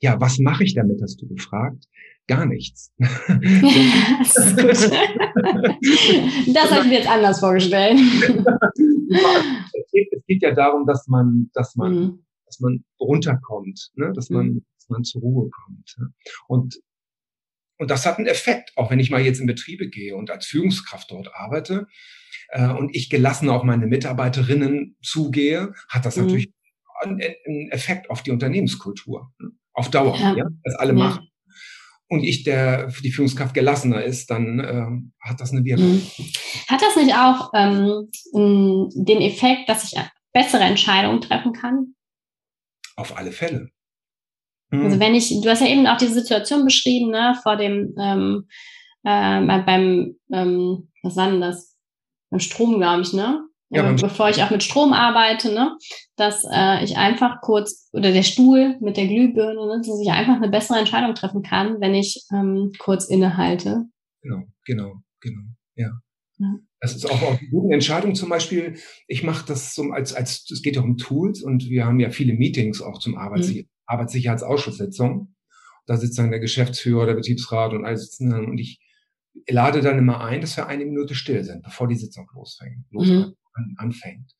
[0.00, 1.84] ja, was mache ich damit, hast du gefragt?
[2.26, 2.92] Gar nichts.
[2.98, 3.14] das
[6.54, 7.98] das habe ich mir jetzt anders vorgestellt.
[10.12, 12.24] es geht ja darum, dass man, dass man, mhm.
[12.46, 14.12] dass man runterkommt, ne?
[14.14, 14.64] dass man, mhm.
[14.78, 15.96] dass man zur Ruhe kommt.
[16.48, 16.76] Und
[17.78, 20.46] und das hat einen Effekt, auch wenn ich mal jetzt in Betriebe gehe und als
[20.46, 21.86] Führungskraft dort arbeite
[22.48, 26.24] äh, und ich gelassen auf meine Mitarbeiterinnen zugehe, hat das mhm.
[26.24, 26.52] natürlich
[27.02, 29.50] einen, einen, Effekt auf die Unternehmenskultur, ne?
[29.72, 30.34] auf Dauer, ja.
[30.34, 30.98] ja dass alle ja.
[30.98, 31.28] machen.
[32.08, 35.94] Und ich, der für die Führungskraft gelassener ist, dann äh, hat das eine Wirkung.
[35.94, 36.06] Mhm.
[36.68, 38.08] Hat das nicht auch ähm,
[38.94, 39.98] den Effekt, dass ich
[40.32, 41.94] bessere Entscheidungen treffen kann?
[42.94, 43.70] Auf alle Fälle.
[44.82, 45.00] Also mhm.
[45.00, 48.46] wenn ich, du hast ja eben auch die Situation beschrieben, ne, vor dem, ähm,
[49.04, 51.76] äh, beim, ähm, was war denn das?
[52.30, 53.46] Beim Strom, glaube ich, ne?
[53.70, 55.76] Ja, äh, bevor ich auch mit Strom arbeite, ne,
[56.16, 60.36] dass äh, ich einfach kurz, oder der Stuhl mit der Glühbirne, ne, dass ich einfach
[60.36, 63.84] eine bessere Entscheidung treffen kann, wenn ich ähm, kurz innehalte.
[64.22, 65.42] Genau, genau, genau,
[65.74, 65.90] ja.
[66.38, 66.54] ja.
[66.80, 68.78] Das ist auch, auch eine gute Entscheidung zum Beispiel.
[69.08, 72.10] Ich mache das so als, als, es geht ja um Tools und wir haben ja
[72.10, 73.68] viele Meetings auch zum Arbeitssicherheit.
[73.86, 75.34] Arbeitssicherheitsausschusssitzung.
[75.86, 78.80] Da sitzt dann der Geschäftsführer, der Betriebsrat und alle sitzen dann und ich
[79.48, 83.34] lade dann immer ein, dass wir eine Minute still sind, bevor die Sitzung losfängt, mhm.
[83.76, 84.32] anfängt.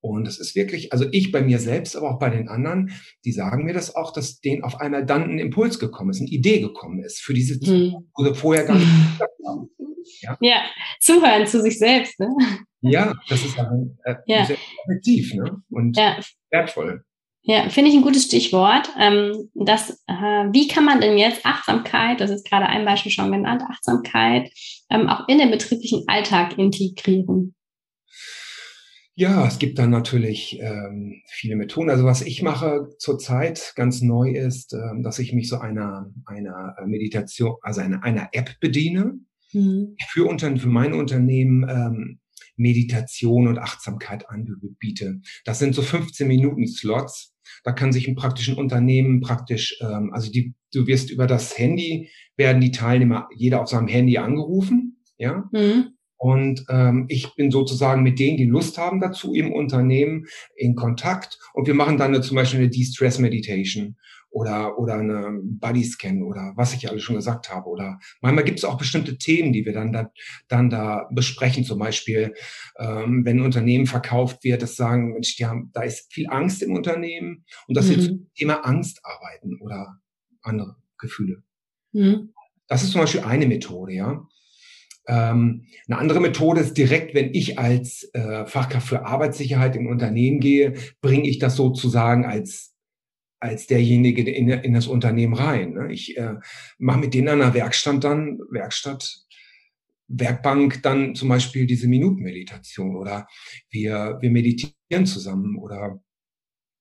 [0.00, 2.92] Und das ist wirklich, also ich bei mir selbst, aber auch bei den anderen,
[3.24, 6.28] die sagen mir das auch, dass denen auf einmal dann ein Impuls gekommen ist, eine
[6.28, 8.10] Idee gekommen ist für die Sitzung, mhm.
[8.14, 8.88] oder vorher gar nicht
[9.46, 9.70] haben.
[10.20, 10.36] Ja?
[10.42, 10.62] ja,
[11.00, 12.20] zuhören zu sich selbst.
[12.20, 12.28] Ne?
[12.82, 14.44] Ja, das ist äh, ja.
[14.44, 15.62] sehr effektiv ne?
[15.70, 16.20] und ja.
[16.50, 17.02] wertvoll.
[17.46, 18.88] Ja, finde ich ein gutes Stichwort.
[18.98, 20.12] Ähm, das, äh,
[20.52, 24.50] wie kann man denn jetzt Achtsamkeit, das ist gerade ein Beispiel schon genannt, Achtsamkeit
[24.88, 27.54] ähm, auch in den betrieblichen Alltag integrieren?
[29.14, 31.90] Ja, es gibt dann natürlich ähm, viele Methoden.
[31.90, 36.74] Also was ich mache zurzeit ganz neu ist, ähm, dass ich mich so einer, einer
[36.86, 39.18] Meditation, also einer, einer App bediene.
[39.52, 39.96] Mhm.
[40.08, 42.20] Für, Unter für mein Unternehmen ähm,
[42.56, 45.20] Meditation und Achtsamkeit anbiete.
[45.44, 47.34] Das sind so 15 Minuten Slots.
[47.62, 52.10] Da kann sich ein praktischen Unternehmen praktisch, ähm, also die, du wirst über das Handy,
[52.36, 55.48] werden die Teilnehmer jeder auf seinem Handy angerufen, ja.
[55.52, 55.90] Mhm.
[56.16, 60.24] Und ähm, ich bin sozusagen mit denen, die Lust haben dazu im Unternehmen
[60.56, 61.38] in Kontakt.
[61.52, 63.96] Und wir machen dann eine, zum Beispiel eine De-Stress Meditation
[64.34, 67.68] oder, oder eine Bodyscan oder was ich alles schon gesagt habe.
[67.68, 70.10] Oder manchmal gibt es auch bestimmte Themen, die wir dann da,
[70.48, 71.64] dann da besprechen.
[71.64, 72.34] Zum Beispiel,
[72.76, 76.62] ähm, wenn ein Unternehmen verkauft wird, das sagen, Mensch, die haben, da ist viel Angst
[76.62, 77.90] im Unternehmen und dass mhm.
[77.90, 80.00] wir zum Thema Angst arbeiten oder
[80.42, 81.44] andere Gefühle.
[81.92, 82.32] Mhm.
[82.66, 84.26] Das ist zum Beispiel eine Methode, ja.
[85.06, 90.40] Ähm, eine andere Methode ist direkt, wenn ich als äh, Fachkraft für Arbeitssicherheit in Unternehmen
[90.40, 92.73] gehe, bringe ich das sozusagen als
[93.44, 95.74] als derjenige in, in das Unternehmen rein.
[95.74, 95.92] Ne?
[95.92, 96.34] Ich äh,
[96.78, 99.18] mache mit denen an der Werkstatt dann, Werkstatt,
[100.08, 103.26] Werkbank dann zum Beispiel diese Minutenmeditation oder
[103.70, 106.00] wir, wir meditieren zusammen oder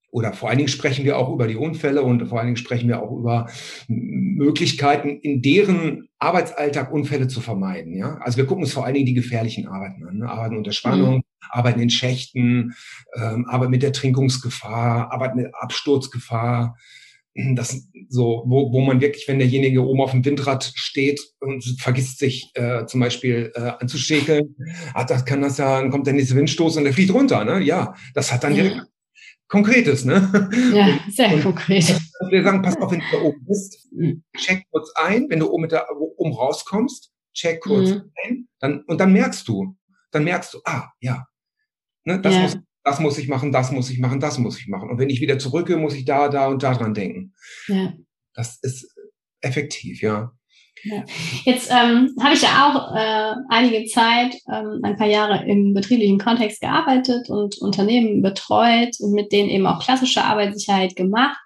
[0.10, 2.88] oder vor allen Dingen sprechen wir auch über die Unfälle und vor allen Dingen sprechen
[2.88, 3.50] wir auch über
[3.88, 7.98] Möglichkeiten, in deren Arbeitsalltag Unfälle zu vermeiden.
[7.98, 8.20] Ja?
[8.22, 10.18] Also wir gucken uns vor allen Dingen die gefährlichen Arbeiten an.
[10.20, 10.30] Ne?
[10.30, 11.24] Arbeiten unter Spannung, mhm.
[11.50, 12.74] Arbeiten in Schächten,
[13.16, 16.78] ähm, Arbeit mit Ertrinkungsgefahr, Arbeit mit Absturzgefahr.
[17.56, 22.20] Das so, wo, wo man wirklich, wenn derjenige oben auf dem Windrad steht und vergisst
[22.20, 24.56] sich äh, zum Beispiel äh, anzuschäkeln,
[24.94, 27.44] ah, das kann das ja, dann kommt der nächste Windstoß und der fliegt runter.
[27.44, 27.62] Ne?
[27.62, 28.84] Ja, das hat dann direkt
[29.54, 30.50] Konkretes, ne?
[30.74, 31.84] Ja, sehr und, konkret.
[32.32, 33.88] Wir sagen, pass auf, wenn du da oben bist,
[34.36, 35.86] check kurz ein, wenn du oben, da,
[36.18, 38.12] oben rauskommst, check kurz mhm.
[38.24, 39.76] ein, dann, und dann merkst du,
[40.10, 41.28] dann merkst du, ah, ja,
[42.06, 42.42] ne, das, ja.
[42.42, 44.90] Muss, das muss ich machen, das muss ich machen, das muss ich machen.
[44.90, 47.34] Und wenn ich wieder zurückgehe, muss ich da, da und da dran denken.
[47.68, 47.94] Ja.
[48.34, 48.96] Das ist
[49.42, 50.32] effektiv, ja.
[50.84, 51.04] Ja.
[51.46, 56.20] Jetzt ähm, habe ich ja auch äh, einige Zeit, ähm, ein paar Jahre im betrieblichen
[56.20, 61.38] Kontext gearbeitet und Unternehmen betreut und mit denen eben auch klassische Arbeitssicherheit gemacht.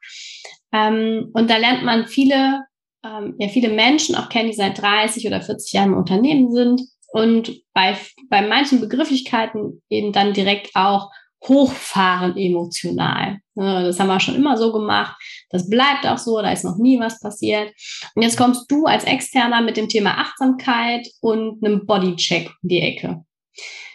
[0.74, 2.64] Ähm, und da lernt man viele,
[3.06, 6.82] ähm, ja, viele Menschen auch kennen, die seit 30 oder 40 Jahren im Unternehmen sind
[7.08, 7.98] und bei,
[8.30, 11.10] bei manchen Begrifflichkeiten eben dann direkt auch
[11.44, 13.38] hochfahren emotional.
[13.56, 15.16] Das haben wir schon immer so gemacht.
[15.50, 17.74] Das bleibt auch so, da ist noch nie was passiert.
[18.16, 22.82] Und jetzt kommst du als Externer mit dem Thema Achtsamkeit und einem Bodycheck in die
[22.82, 23.24] Ecke.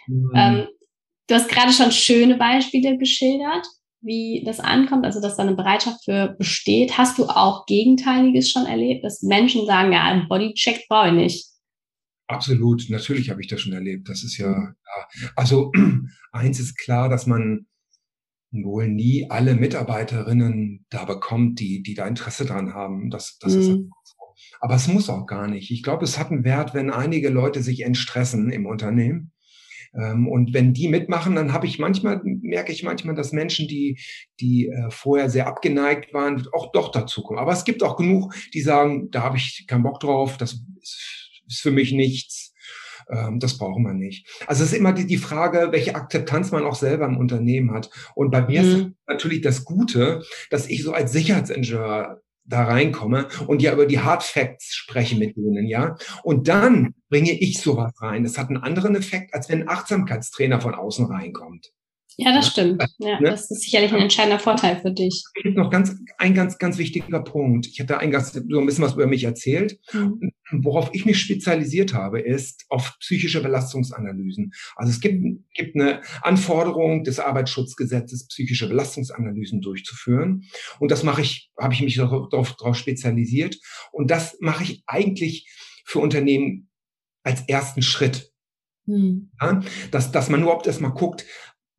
[0.06, 0.32] Mhm.
[0.34, 0.68] Ähm,
[1.26, 3.66] du hast gerade schon schöne Beispiele geschildert,
[4.00, 6.96] wie das ankommt, also dass da eine Bereitschaft für besteht.
[6.98, 11.51] Hast du auch Gegenteiliges schon erlebt, dass Menschen sagen, ja, einen Bodycheck brauche ich nicht?
[12.32, 14.08] Absolut, natürlich habe ich das schon erlebt.
[14.08, 14.74] Das ist ja,
[15.36, 15.72] also
[16.32, 17.66] eins ist klar, dass man
[18.50, 23.10] wohl nie alle Mitarbeiterinnen da bekommt, die, die da Interesse dran haben.
[23.10, 23.60] Das, das mhm.
[23.60, 23.88] ist so.
[24.60, 25.70] Aber es muss auch gar nicht.
[25.70, 29.32] Ich glaube, es hat einen Wert, wenn einige Leute sich entstressen im Unternehmen.
[29.94, 34.00] Ähm, und wenn die mitmachen, dann habe ich manchmal, merke ich manchmal, dass Menschen, die,
[34.40, 37.40] die äh, vorher sehr abgeneigt waren, auch doch dazukommen.
[37.40, 41.21] Aber es gibt auch genug, die sagen, da habe ich keinen Bock drauf, das ist,
[41.46, 42.52] ist für mich nichts
[43.08, 44.26] ähm, das braucht man nicht.
[44.46, 47.90] Also es ist immer die, die Frage, welche Akzeptanz man auch selber im Unternehmen hat.
[48.14, 48.68] Und bei mir mhm.
[48.68, 54.00] ist natürlich das Gute, dass ich so als Sicherheitsingenieur da reinkomme und ja über die
[54.00, 55.96] Hard Facts spreche mit denen, ja.
[56.24, 58.24] Und dann bringe ich sowas rein.
[58.24, 61.72] Das hat einen anderen Effekt, als wenn ein Achtsamkeitstrainer von außen reinkommt.
[62.16, 62.84] Ja, das stimmt.
[62.98, 63.30] Ja, ne?
[63.30, 65.24] Das ist sicherlich ein entscheidender Vorteil für dich.
[65.44, 67.66] Noch ganz, ein ganz, ganz wichtiger Punkt.
[67.66, 69.78] Ich hatte eingangs so ein bisschen was über mich erzählt.
[69.92, 70.32] Mhm.
[70.50, 74.52] Worauf ich mich spezialisiert habe, ist auf psychische Belastungsanalysen.
[74.76, 80.44] Also es gibt, gibt eine Anforderung des Arbeitsschutzgesetzes, psychische Belastungsanalysen durchzuführen.
[80.78, 83.58] Und das mache ich, habe ich mich darauf, darauf spezialisiert.
[83.92, 85.48] Und das mache ich eigentlich
[85.84, 86.68] für Unternehmen
[87.22, 88.32] als ersten Schritt.
[88.86, 89.30] Hm.
[89.40, 89.60] Ja,
[89.92, 91.24] dass, dass man überhaupt erstmal guckt,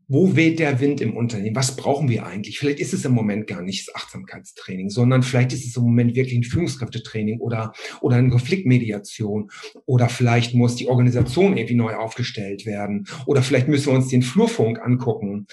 [0.08, 1.56] wo weht der Wind im Unternehmen?
[1.56, 2.60] Was brauchen wir eigentlich?
[2.60, 6.16] Vielleicht ist es im Moment gar nicht das Achtsamkeitstraining, sondern vielleicht ist es im Moment
[6.16, 9.50] wirklich ein Führungskräftetraining oder, oder eine Konfliktmediation.
[9.86, 13.08] Oder vielleicht muss die Organisation irgendwie neu aufgestellt werden.
[13.26, 15.48] Oder vielleicht müssen wir uns den Flurfunk angucken.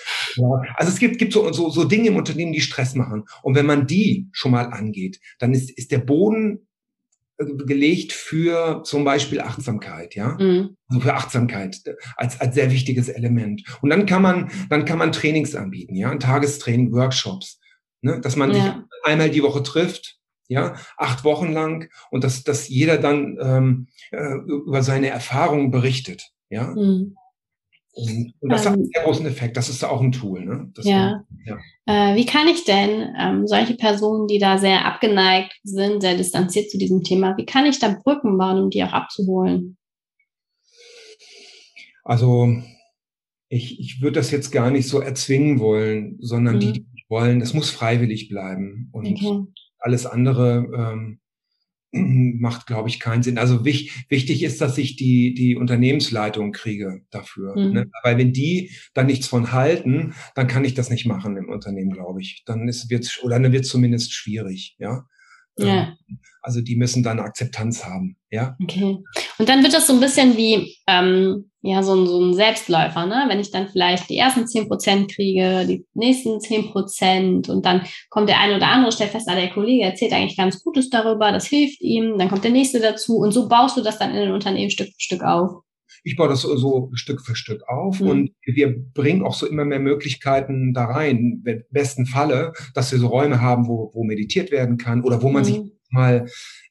[0.74, 3.24] Also es gibt, gibt so, so, so Dinge im Unternehmen, die Stress machen.
[3.42, 6.66] Und wenn man die schon mal angeht, dann ist, ist der Boden
[7.44, 10.76] gelegt für zum Beispiel Achtsamkeit, ja, mhm.
[10.88, 11.81] also für Achtsamkeit
[12.16, 13.62] als als sehr wichtiges Element.
[13.81, 17.61] Und dann kann man dann kann man Trainings anbieten, ja, ein Tagestraining, Workshops,
[18.03, 18.62] ne, dass man ja.
[18.62, 18.72] sich
[19.05, 24.35] einmal die Woche trifft, ja, acht Wochen lang und dass dass jeder dann ähm, äh,
[24.46, 26.74] über seine Erfahrungen berichtet, ja.
[26.74, 27.16] Mhm.
[27.92, 29.57] Und, und das ähm, hat einen sehr großen Effekt.
[29.57, 30.44] Das ist auch ein Tool.
[30.44, 30.72] Ne?
[30.83, 31.24] Ja.
[31.44, 31.59] ja.
[31.87, 36.70] Äh, wie kann ich denn ähm, solche Personen, die da sehr abgeneigt sind, sehr distanziert
[36.70, 39.76] zu diesem Thema, wie kann ich da Brücken bauen, um die auch abzuholen?
[42.05, 42.62] Also
[43.48, 46.61] ich, ich würde das jetzt gar nicht so erzwingen wollen, sondern mhm.
[46.61, 48.88] die, die wollen, das muss freiwillig bleiben.
[48.92, 49.42] Und okay.
[49.81, 51.20] alles andere ähm,
[51.92, 53.38] macht, glaube ich, keinen Sinn.
[53.38, 57.57] Also wich, wichtig ist, dass ich die, die Unternehmensleitung kriege dafür.
[57.59, 57.72] Mhm.
[57.72, 57.90] Ne?
[58.03, 61.90] Weil wenn die da nichts von halten, dann kann ich das nicht machen im Unternehmen,
[61.90, 62.42] glaube ich.
[62.46, 65.07] Dann ist wird's, oder dann wird es zumindest schwierig, ja.
[65.66, 65.96] Ja.
[66.09, 68.57] Ähm, also die müssen dann Akzeptanz haben, ja.
[68.62, 68.99] Okay.
[69.38, 73.07] Und dann wird das so ein bisschen wie ähm, ja so ein, so ein Selbstläufer,
[73.07, 73.25] ne?
[73.29, 77.83] Wenn ich dann vielleicht die ersten zehn Prozent kriege, die nächsten zehn Prozent und dann
[78.09, 81.31] kommt der eine oder andere, stellt fest, ah, der Kollege erzählt eigentlich ganz Gutes darüber,
[81.31, 84.20] das hilft ihm, dann kommt der nächste dazu und so baust du das dann in
[84.20, 85.62] den Unternehmen Stück für Stück auf.
[86.02, 88.08] Ich baue das so Stück für Stück auf mhm.
[88.08, 91.42] und wir bringen auch so immer mehr Möglichkeiten da rein.
[91.44, 95.30] Im besten Falle, dass wir so Räume haben, wo, wo meditiert werden kann oder wo
[95.30, 95.46] man mhm.
[95.46, 95.60] sich
[95.90, 96.26] mal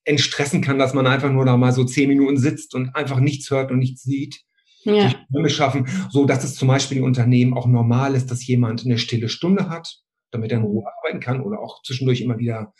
[0.05, 3.49] entstressen kann, dass man einfach nur da mal so zehn Minuten sitzt und einfach nichts
[3.51, 4.41] hört und nichts sieht.
[4.83, 5.13] Ja.
[5.33, 8.97] Räume schaffen, so dass es zum Beispiel im Unternehmen auch normal ist, dass jemand eine
[8.97, 9.99] stille Stunde hat,
[10.31, 12.73] damit er in Ruhe arbeiten kann oder auch zwischendurch immer wieder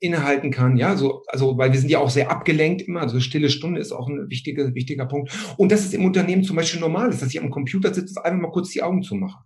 [0.00, 3.48] innehalten kann, ja, so, also, weil wir sind ja auch sehr abgelenkt immer, also stille
[3.48, 5.32] Stunde ist auch ein wichtiger, wichtiger Punkt.
[5.56, 8.40] Und dass es im Unternehmen zum Beispiel normal ist, dass ich am Computer sitze, einfach
[8.40, 9.42] mal kurz die Augen zu machen.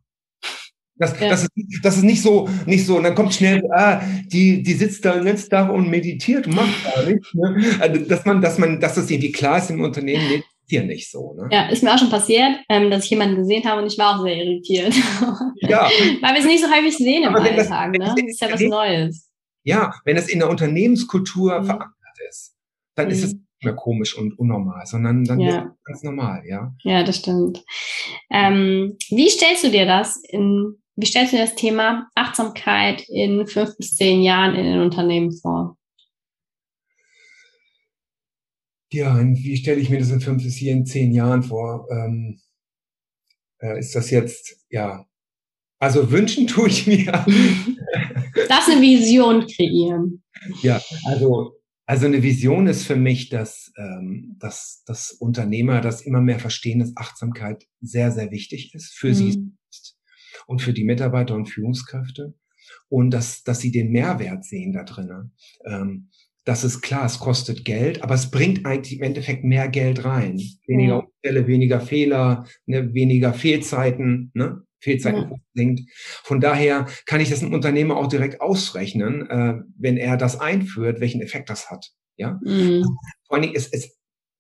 [1.01, 1.31] Das, ja.
[1.31, 1.51] das, ist,
[1.83, 5.19] das ist nicht so, nicht so, und dann kommt schnell, ah, die, die sitzt da
[5.19, 7.57] ganzen Tag und meditiert und macht gar nichts, ne?
[7.79, 11.11] Also, dass man, dass man, dass das irgendwie klar ist im Unternehmen, nee, hier nicht
[11.11, 11.49] so, ne?
[11.51, 14.17] Ja, ist mir auch schon passiert, ähm, dass ich jemanden gesehen habe und ich war
[14.19, 14.95] auch sehr irritiert.
[15.63, 15.89] Ja.
[16.21, 17.99] Weil wir es nicht so häufig sehen im Alltag, das, ne?
[17.99, 19.30] Das ist ja was Neues.
[19.63, 21.67] Ja, wenn es in der Unternehmenskultur mhm.
[21.67, 22.57] verankert ist,
[22.95, 23.13] dann mhm.
[23.13, 23.39] ist es mhm.
[23.39, 25.49] nicht mehr komisch und unnormal, sondern dann ja.
[25.49, 26.75] ist es ganz normal, ja.
[26.83, 27.63] Ja, das stimmt.
[28.31, 33.47] Ähm, wie stellst du dir das in, wie stellst du dir das Thema Achtsamkeit in
[33.47, 35.77] fünf bis zehn Jahren in den Unternehmen vor?
[38.93, 41.87] Ja, wie stelle ich mir das in fünf bis zehn Jahren vor?
[41.93, 42.41] Ähm,
[43.61, 45.07] äh, ist das jetzt, ja,
[45.81, 47.25] also wünschen tue ich mir.
[48.49, 50.23] Das eine Vision kreieren.
[50.63, 56.21] Ja, also, also eine Vision ist für mich, dass, ähm, dass, dass Unternehmer das immer
[56.21, 59.15] mehr verstehen, dass Achtsamkeit sehr, sehr wichtig ist für mhm.
[59.15, 59.99] sie selbst
[60.47, 62.35] und für die Mitarbeiter und Führungskräfte
[62.89, 65.33] und dass, dass sie den Mehrwert sehen da drinnen.
[65.65, 66.11] Ähm,
[66.45, 70.41] das ist klar, es kostet Geld, aber es bringt eigentlich im Endeffekt mehr Geld rein.
[70.67, 74.31] Weniger Unfälle, weniger Fehler, ne, weniger Fehlzeiten.
[74.35, 74.63] Ne?
[74.81, 75.37] Fehlzeiten ja.
[75.55, 75.91] sinkt.
[76.25, 81.01] Von daher kann ich das einem Unternehmer auch direkt ausrechnen, äh, wenn er das einführt,
[81.01, 81.91] welchen Effekt das hat.
[82.17, 82.39] Ja.
[82.45, 82.85] Mhm.
[83.27, 83.99] Vor allen Dingen ist es,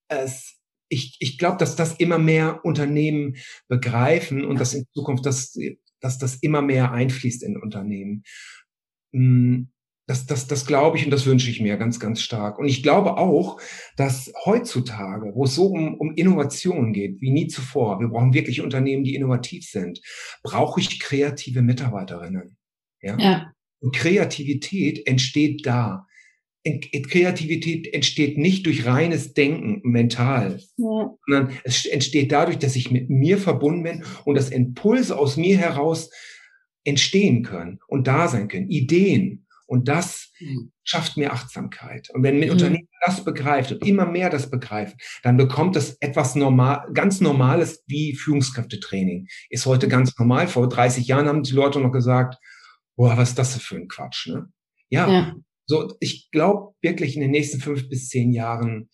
[0.09, 0.57] es
[0.89, 3.37] ich, ich glaube, dass das immer mehr Unternehmen
[3.69, 5.57] begreifen und dass in Zukunft das,
[6.01, 8.25] dass das immer mehr einfließt in Unternehmen.
[9.13, 9.71] Mhm
[10.11, 12.59] das, das, das glaube ich und das wünsche ich mir ganz, ganz stark.
[12.59, 13.61] Und ich glaube auch,
[13.97, 18.61] dass heutzutage, wo es so um, um Innovation geht, wie nie zuvor, wir brauchen wirklich
[18.61, 20.01] Unternehmen, die innovativ sind,
[20.43, 22.57] brauche ich kreative Mitarbeiterinnen.
[23.01, 23.19] Ja?
[23.21, 23.53] ja.
[23.79, 26.09] Und Kreativität entsteht da.
[26.65, 31.15] Kreativität entsteht nicht durch reines Denken mental, ja.
[31.25, 35.57] sondern es entsteht dadurch, dass ich mit mir verbunden bin und dass Impulse aus mir
[35.57, 36.11] heraus
[36.83, 39.47] entstehen können und da sein können, Ideen.
[39.71, 40.73] Und das mhm.
[40.83, 42.11] schafft mehr Achtsamkeit.
[42.13, 42.51] Und wenn ein mhm.
[42.51, 47.85] Unternehmen das begreift und immer mehr das begreift, dann bekommt es etwas normal, ganz Normales
[47.87, 49.29] wie Führungskräftetraining.
[49.49, 49.91] Ist heute mhm.
[49.91, 50.49] ganz normal.
[50.49, 52.35] Vor 30 Jahren haben die Leute noch gesagt,
[52.97, 54.49] boah, was ist das für ein Quatsch, ne?
[54.89, 55.09] Ja.
[55.09, 55.37] ja.
[55.67, 58.91] So, ich glaube wirklich in den nächsten fünf bis zehn Jahren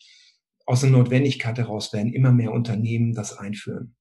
[0.66, 3.95] aus der Notwendigkeit heraus werden immer mehr Unternehmen das einführen.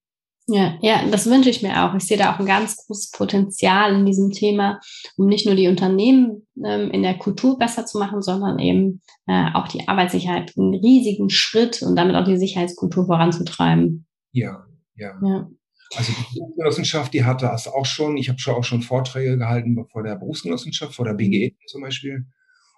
[0.47, 1.95] Ja, ja, das wünsche ich mir auch.
[1.95, 4.79] Ich sehe da auch ein ganz großes Potenzial in diesem Thema,
[5.17, 9.51] um nicht nur die Unternehmen ähm, in der Kultur besser zu machen, sondern eben äh,
[9.53, 14.05] auch die Arbeitssicherheit einen riesigen Schritt und damit auch die Sicherheitskultur voranzutreiben.
[14.33, 15.19] Ja, ja.
[15.23, 15.49] ja.
[15.95, 18.15] Also die Berufsgenossenschaft, die hatte das auch schon.
[18.17, 22.25] Ich habe schon auch schon Vorträge gehalten vor der Berufsgenossenschaft, vor der BGE zum Beispiel.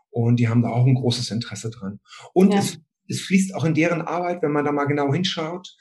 [0.10, 2.00] Und die haben da auch ein großes Interesse dran.
[2.34, 2.60] Und ja.
[2.60, 5.76] es, es fließt auch in deren Arbeit, wenn man da mal genau hinschaut,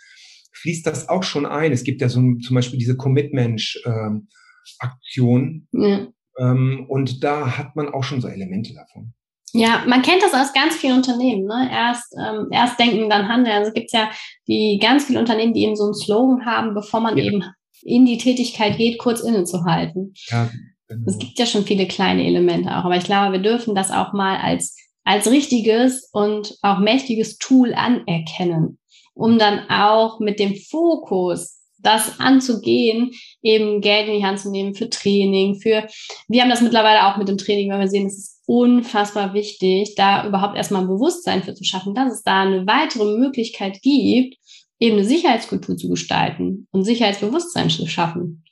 [0.60, 1.72] fließt das auch schon ein.
[1.72, 5.68] Es gibt ja so zum Beispiel diese Commitment-Aktion.
[5.72, 6.06] Ja.
[6.38, 9.12] Ähm, und da hat man auch schon so Elemente davon.
[9.52, 11.46] Ja, man kennt das aus ganz vielen Unternehmen.
[11.46, 11.70] Ne?
[11.72, 13.56] Erst, ähm, erst denken, dann handeln.
[13.56, 14.10] Also gibt es ja
[14.46, 17.24] die ganz viele Unternehmen, die eben so einen Slogan haben, bevor man ja.
[17.24, 17.44] eben
[17.82, 20.12] in die Tätigkeit geht, kurz innezuhalten.
[20.28, 20.50] Ja,
[20.88, 21.04] genau.
[21.06, 24.12] Es gibt ja schon viele kleine Elemente auch, aber ich glaube, wir dürfen das auch
[24.12, 28.78] mal als, als richtiges und auch mächtiges Tool anerkennen
[29.16, 33.12] um dann auch mit dem Fokus das anzugehen,
[33.42, 35.86] eben Geld in die Hand zu nehmen für Training, für,
[36.28, 39.94] wir haben das mittlerweile auch mit dem Training, weil wir sehen, es ist unfassbar wichtig,
[39.96, 44.36] da überhaupt erstmal ein Bewusstsein für zu schaffen, dass es da eine weitere Möglichkeit gibt,
[44.78, 48.44] eben eine Sicherheitskultur zu gestalten und Sicherheitsbewusstsein zu schaffen.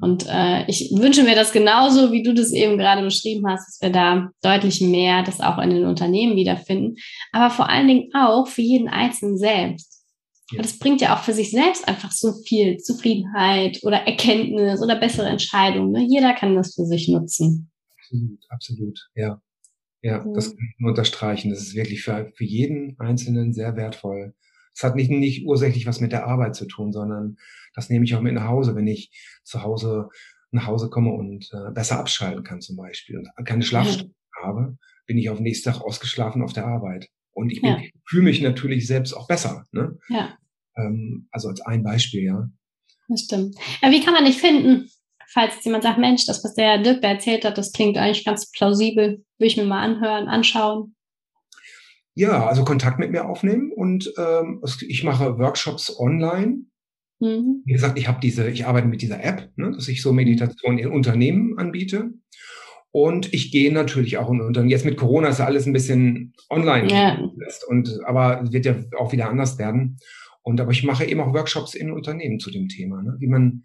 [0.00, 3.78] Und äh, ich wünsche mir das genauso, wie du das eben gerade beschrieben hast, dass
[3.82, 6.96] wir da deutlich mehr das auch in den Unternehmen wiederfinden,
[7.32, 9.99] aber vor allen Dingen auch für jeden Einzelnen selbst.
[10.50, 10.62] Ja.
[10.62, 15.28] Das bringt ja auch für sich selbst einfach so viel Zufriedenheit oder Erkenntnis oder bessere
[15.28, 15.92] Entscheidungen.
[15.92, 16.06] Ne?
[16.08, 17.70] Jeder kann das für sich nutzen.
[17.98, 19.40] Absolut, absolut, ja.
[20.02, 21.50] Ja, das kann ich nur unterstreichen.
[21.50, 24.34] Das ist wirklich für, für jeden Einzelnen sehr wertvoll.
[24.74, 27.36] Es hat nicht, nicht ursächlich was mit der Arbeit zu tun, sondern
[27.74, 29.10] das nehme ich auch mit nach Hause, wenn ich
[29.44, 30.08] zu Hause
[30.52, 34.48] nach Hause komme und äh, besser abschalten kann zum Beispiel und keine Schlafstunden ja.
[34.48, 37.08] habe, bin ich auf den nächsten Tag ausgeschlafen auf der Arbeit.
[37.40, 37.78] Und ich ja.
[38.06, 39.66] fühle mich natürlich selbst auch besser.
[39.72, 39.98] Ne?
[40.08, 40.36] Ja.
[40.76, 42.48] Ähm, also als ein Beispiel, ja.
[43.08, 43.56] Das stimmt.
[43.82, 44.88] Aber wie kann man dich finden?
[45.32, 48.50] falls jemand sagt, Mensch, das, was der Dirk da erzählt hat, das klingt eigentlich ganz
[48.50, 50.94] plausibel, würde ich mir mal anhören, anschauen.
[52.14, 56.64] Ja, also Kontakt mit mir aufnehmen und ähm, ich mache Workshops online.
[57.20, 57.62] Mhm.
[57.64, 60.78] Wie gesagt, ich habe diese, ich arbeite mit dieser App, ne, dass ich so Meditation
[60.78, 62.10] in Unternehmen anbiete.
[62.92, 64.70] Und ich gehe natürlich auch in Unternehmen.
[64.70, 66.90] Jetzt mit Corona ist ja alles ein bisschen online.
[66.90, 67.18] Ja.
[67.68, 69.98] Und, aber wird ja auch wieder anders werden.
[70.42, 73.14] Und aber ich mache eben auch Workshops in Unternehmen zu dem Thema, ne?
[73.18, 73.64] wie man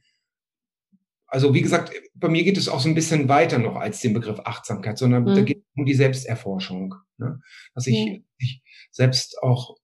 [1.28, 4.14] also wie gesagt, bei mir geht es auch so ein bisschen weiter noch als den
[4.14, 5.36] Begriff Achtsamkeit, sondern mhm.
[5.36, 6.96] da geht es um die Selbsterforschung.
[7.18, 7.42] Ne?
[7.74, 8.26] Dass ich, mhm.
[8.38, 8.62] ich
[8.92, 9.76] selbst auch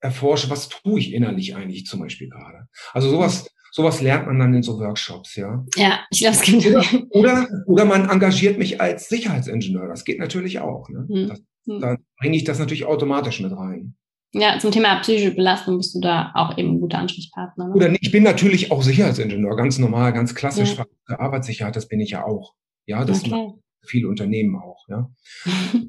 [0.00, 2.68] erforsche, was tue ich innerlich eigentlich zum Beispiel gerade.
[2.92, 5.64] Also sowas, sowas lernt man dann in so Workshops, ja.
[5.76, 9.88] Ja, ich glaube, es gibt oder, oder, oder man engagiert mich als Sicherheitsingenieur.
[9.88, 10.88] Das geht natürlich auch.
[10.90, 11.06] Ne?
[11.08, 11.28] Mhm.
[11.28, 11.80] Das, mhm.
[11.80, 13.96] dann bringe ich das natürlich automatisch mit rein.
[14.34, 17.68] Ja, zum Thema psychische Belastung bist du da auch eben ein guter Ansprechpartner.
[17.68, 17.74] Ne?
[17.74, 20.86] Oder ich bin natürlich auch Sicherheitsingenieur, ganz normal, ganz klassisch ja.
[21.06, 22.54] für Arbeitssicherheit, das bin ich ja auch.
[22.86, 23.52] Ja, das okay.
[23.84, 25.10] viele Unternehmen auch, ja.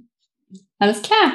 [0.79, 1.33] Alles klar.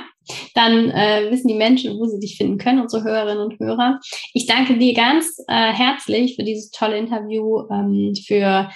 [0.55, 3.99] Dann äh, wissen die Menschen, wo sie dich finden können, unsere Hörerinnen und Hörer.
[4.35, 8.69] Ich danke dir ganz äh, herzlich für dieses tolle Interview, ähm, für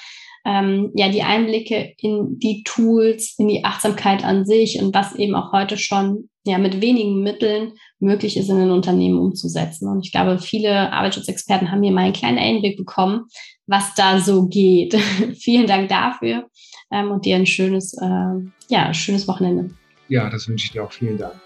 [0.45, 5.35] ähm, ja die Einblicke in die Tools, in die Achtsamkeit an sich und was eben
[5.35, 9.89] auch heute schon ja mit wenigen Mitteln möglich ist, in den Unternehmen umzusetzen.
[9.89, 13.27] Und ich glaube, viele Arbeitsschutzexperten haben hier mal einen kleinen Einblick bekommen,
[13.67, 14.95] was da so geht.
[15.39, 16.49] Vielen Dank dafür
[16.91, 19.71] ähm, und dir ein schönes, äh, ja, schönes Wochenende.
[20.13, 20.93] Ja, das wünsche ich dir auch.
[20.93, 21.41] Vielen Dank.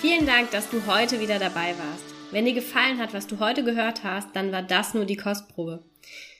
[0.00, 2.06] Vielen Dank, dass du heute wieder dabei warst.
[2.30, 5.84] Wenn dir gefallen hat, was du heute gehört hast, dann war das nur die Kostprobe.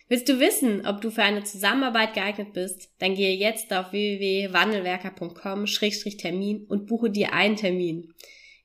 [0.09, 2.89] Willst du wissen, ob du für eine Zusammenarbeit geeignet bist?
[2.99, 8.15] Dann gehe jetzt auf www.wandelwerker.com-termin und buche dir einen Termin.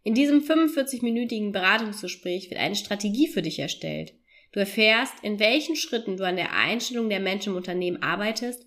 [0.04, 4.14] In diesem 45-minütigen Beratungsgespräch wird eine Strategie für dich erstellt.
[4.54, 8.67] Du erfährst, in welchen Schritten du an der Einstellung der Menschen im Unternehmen arbeitest,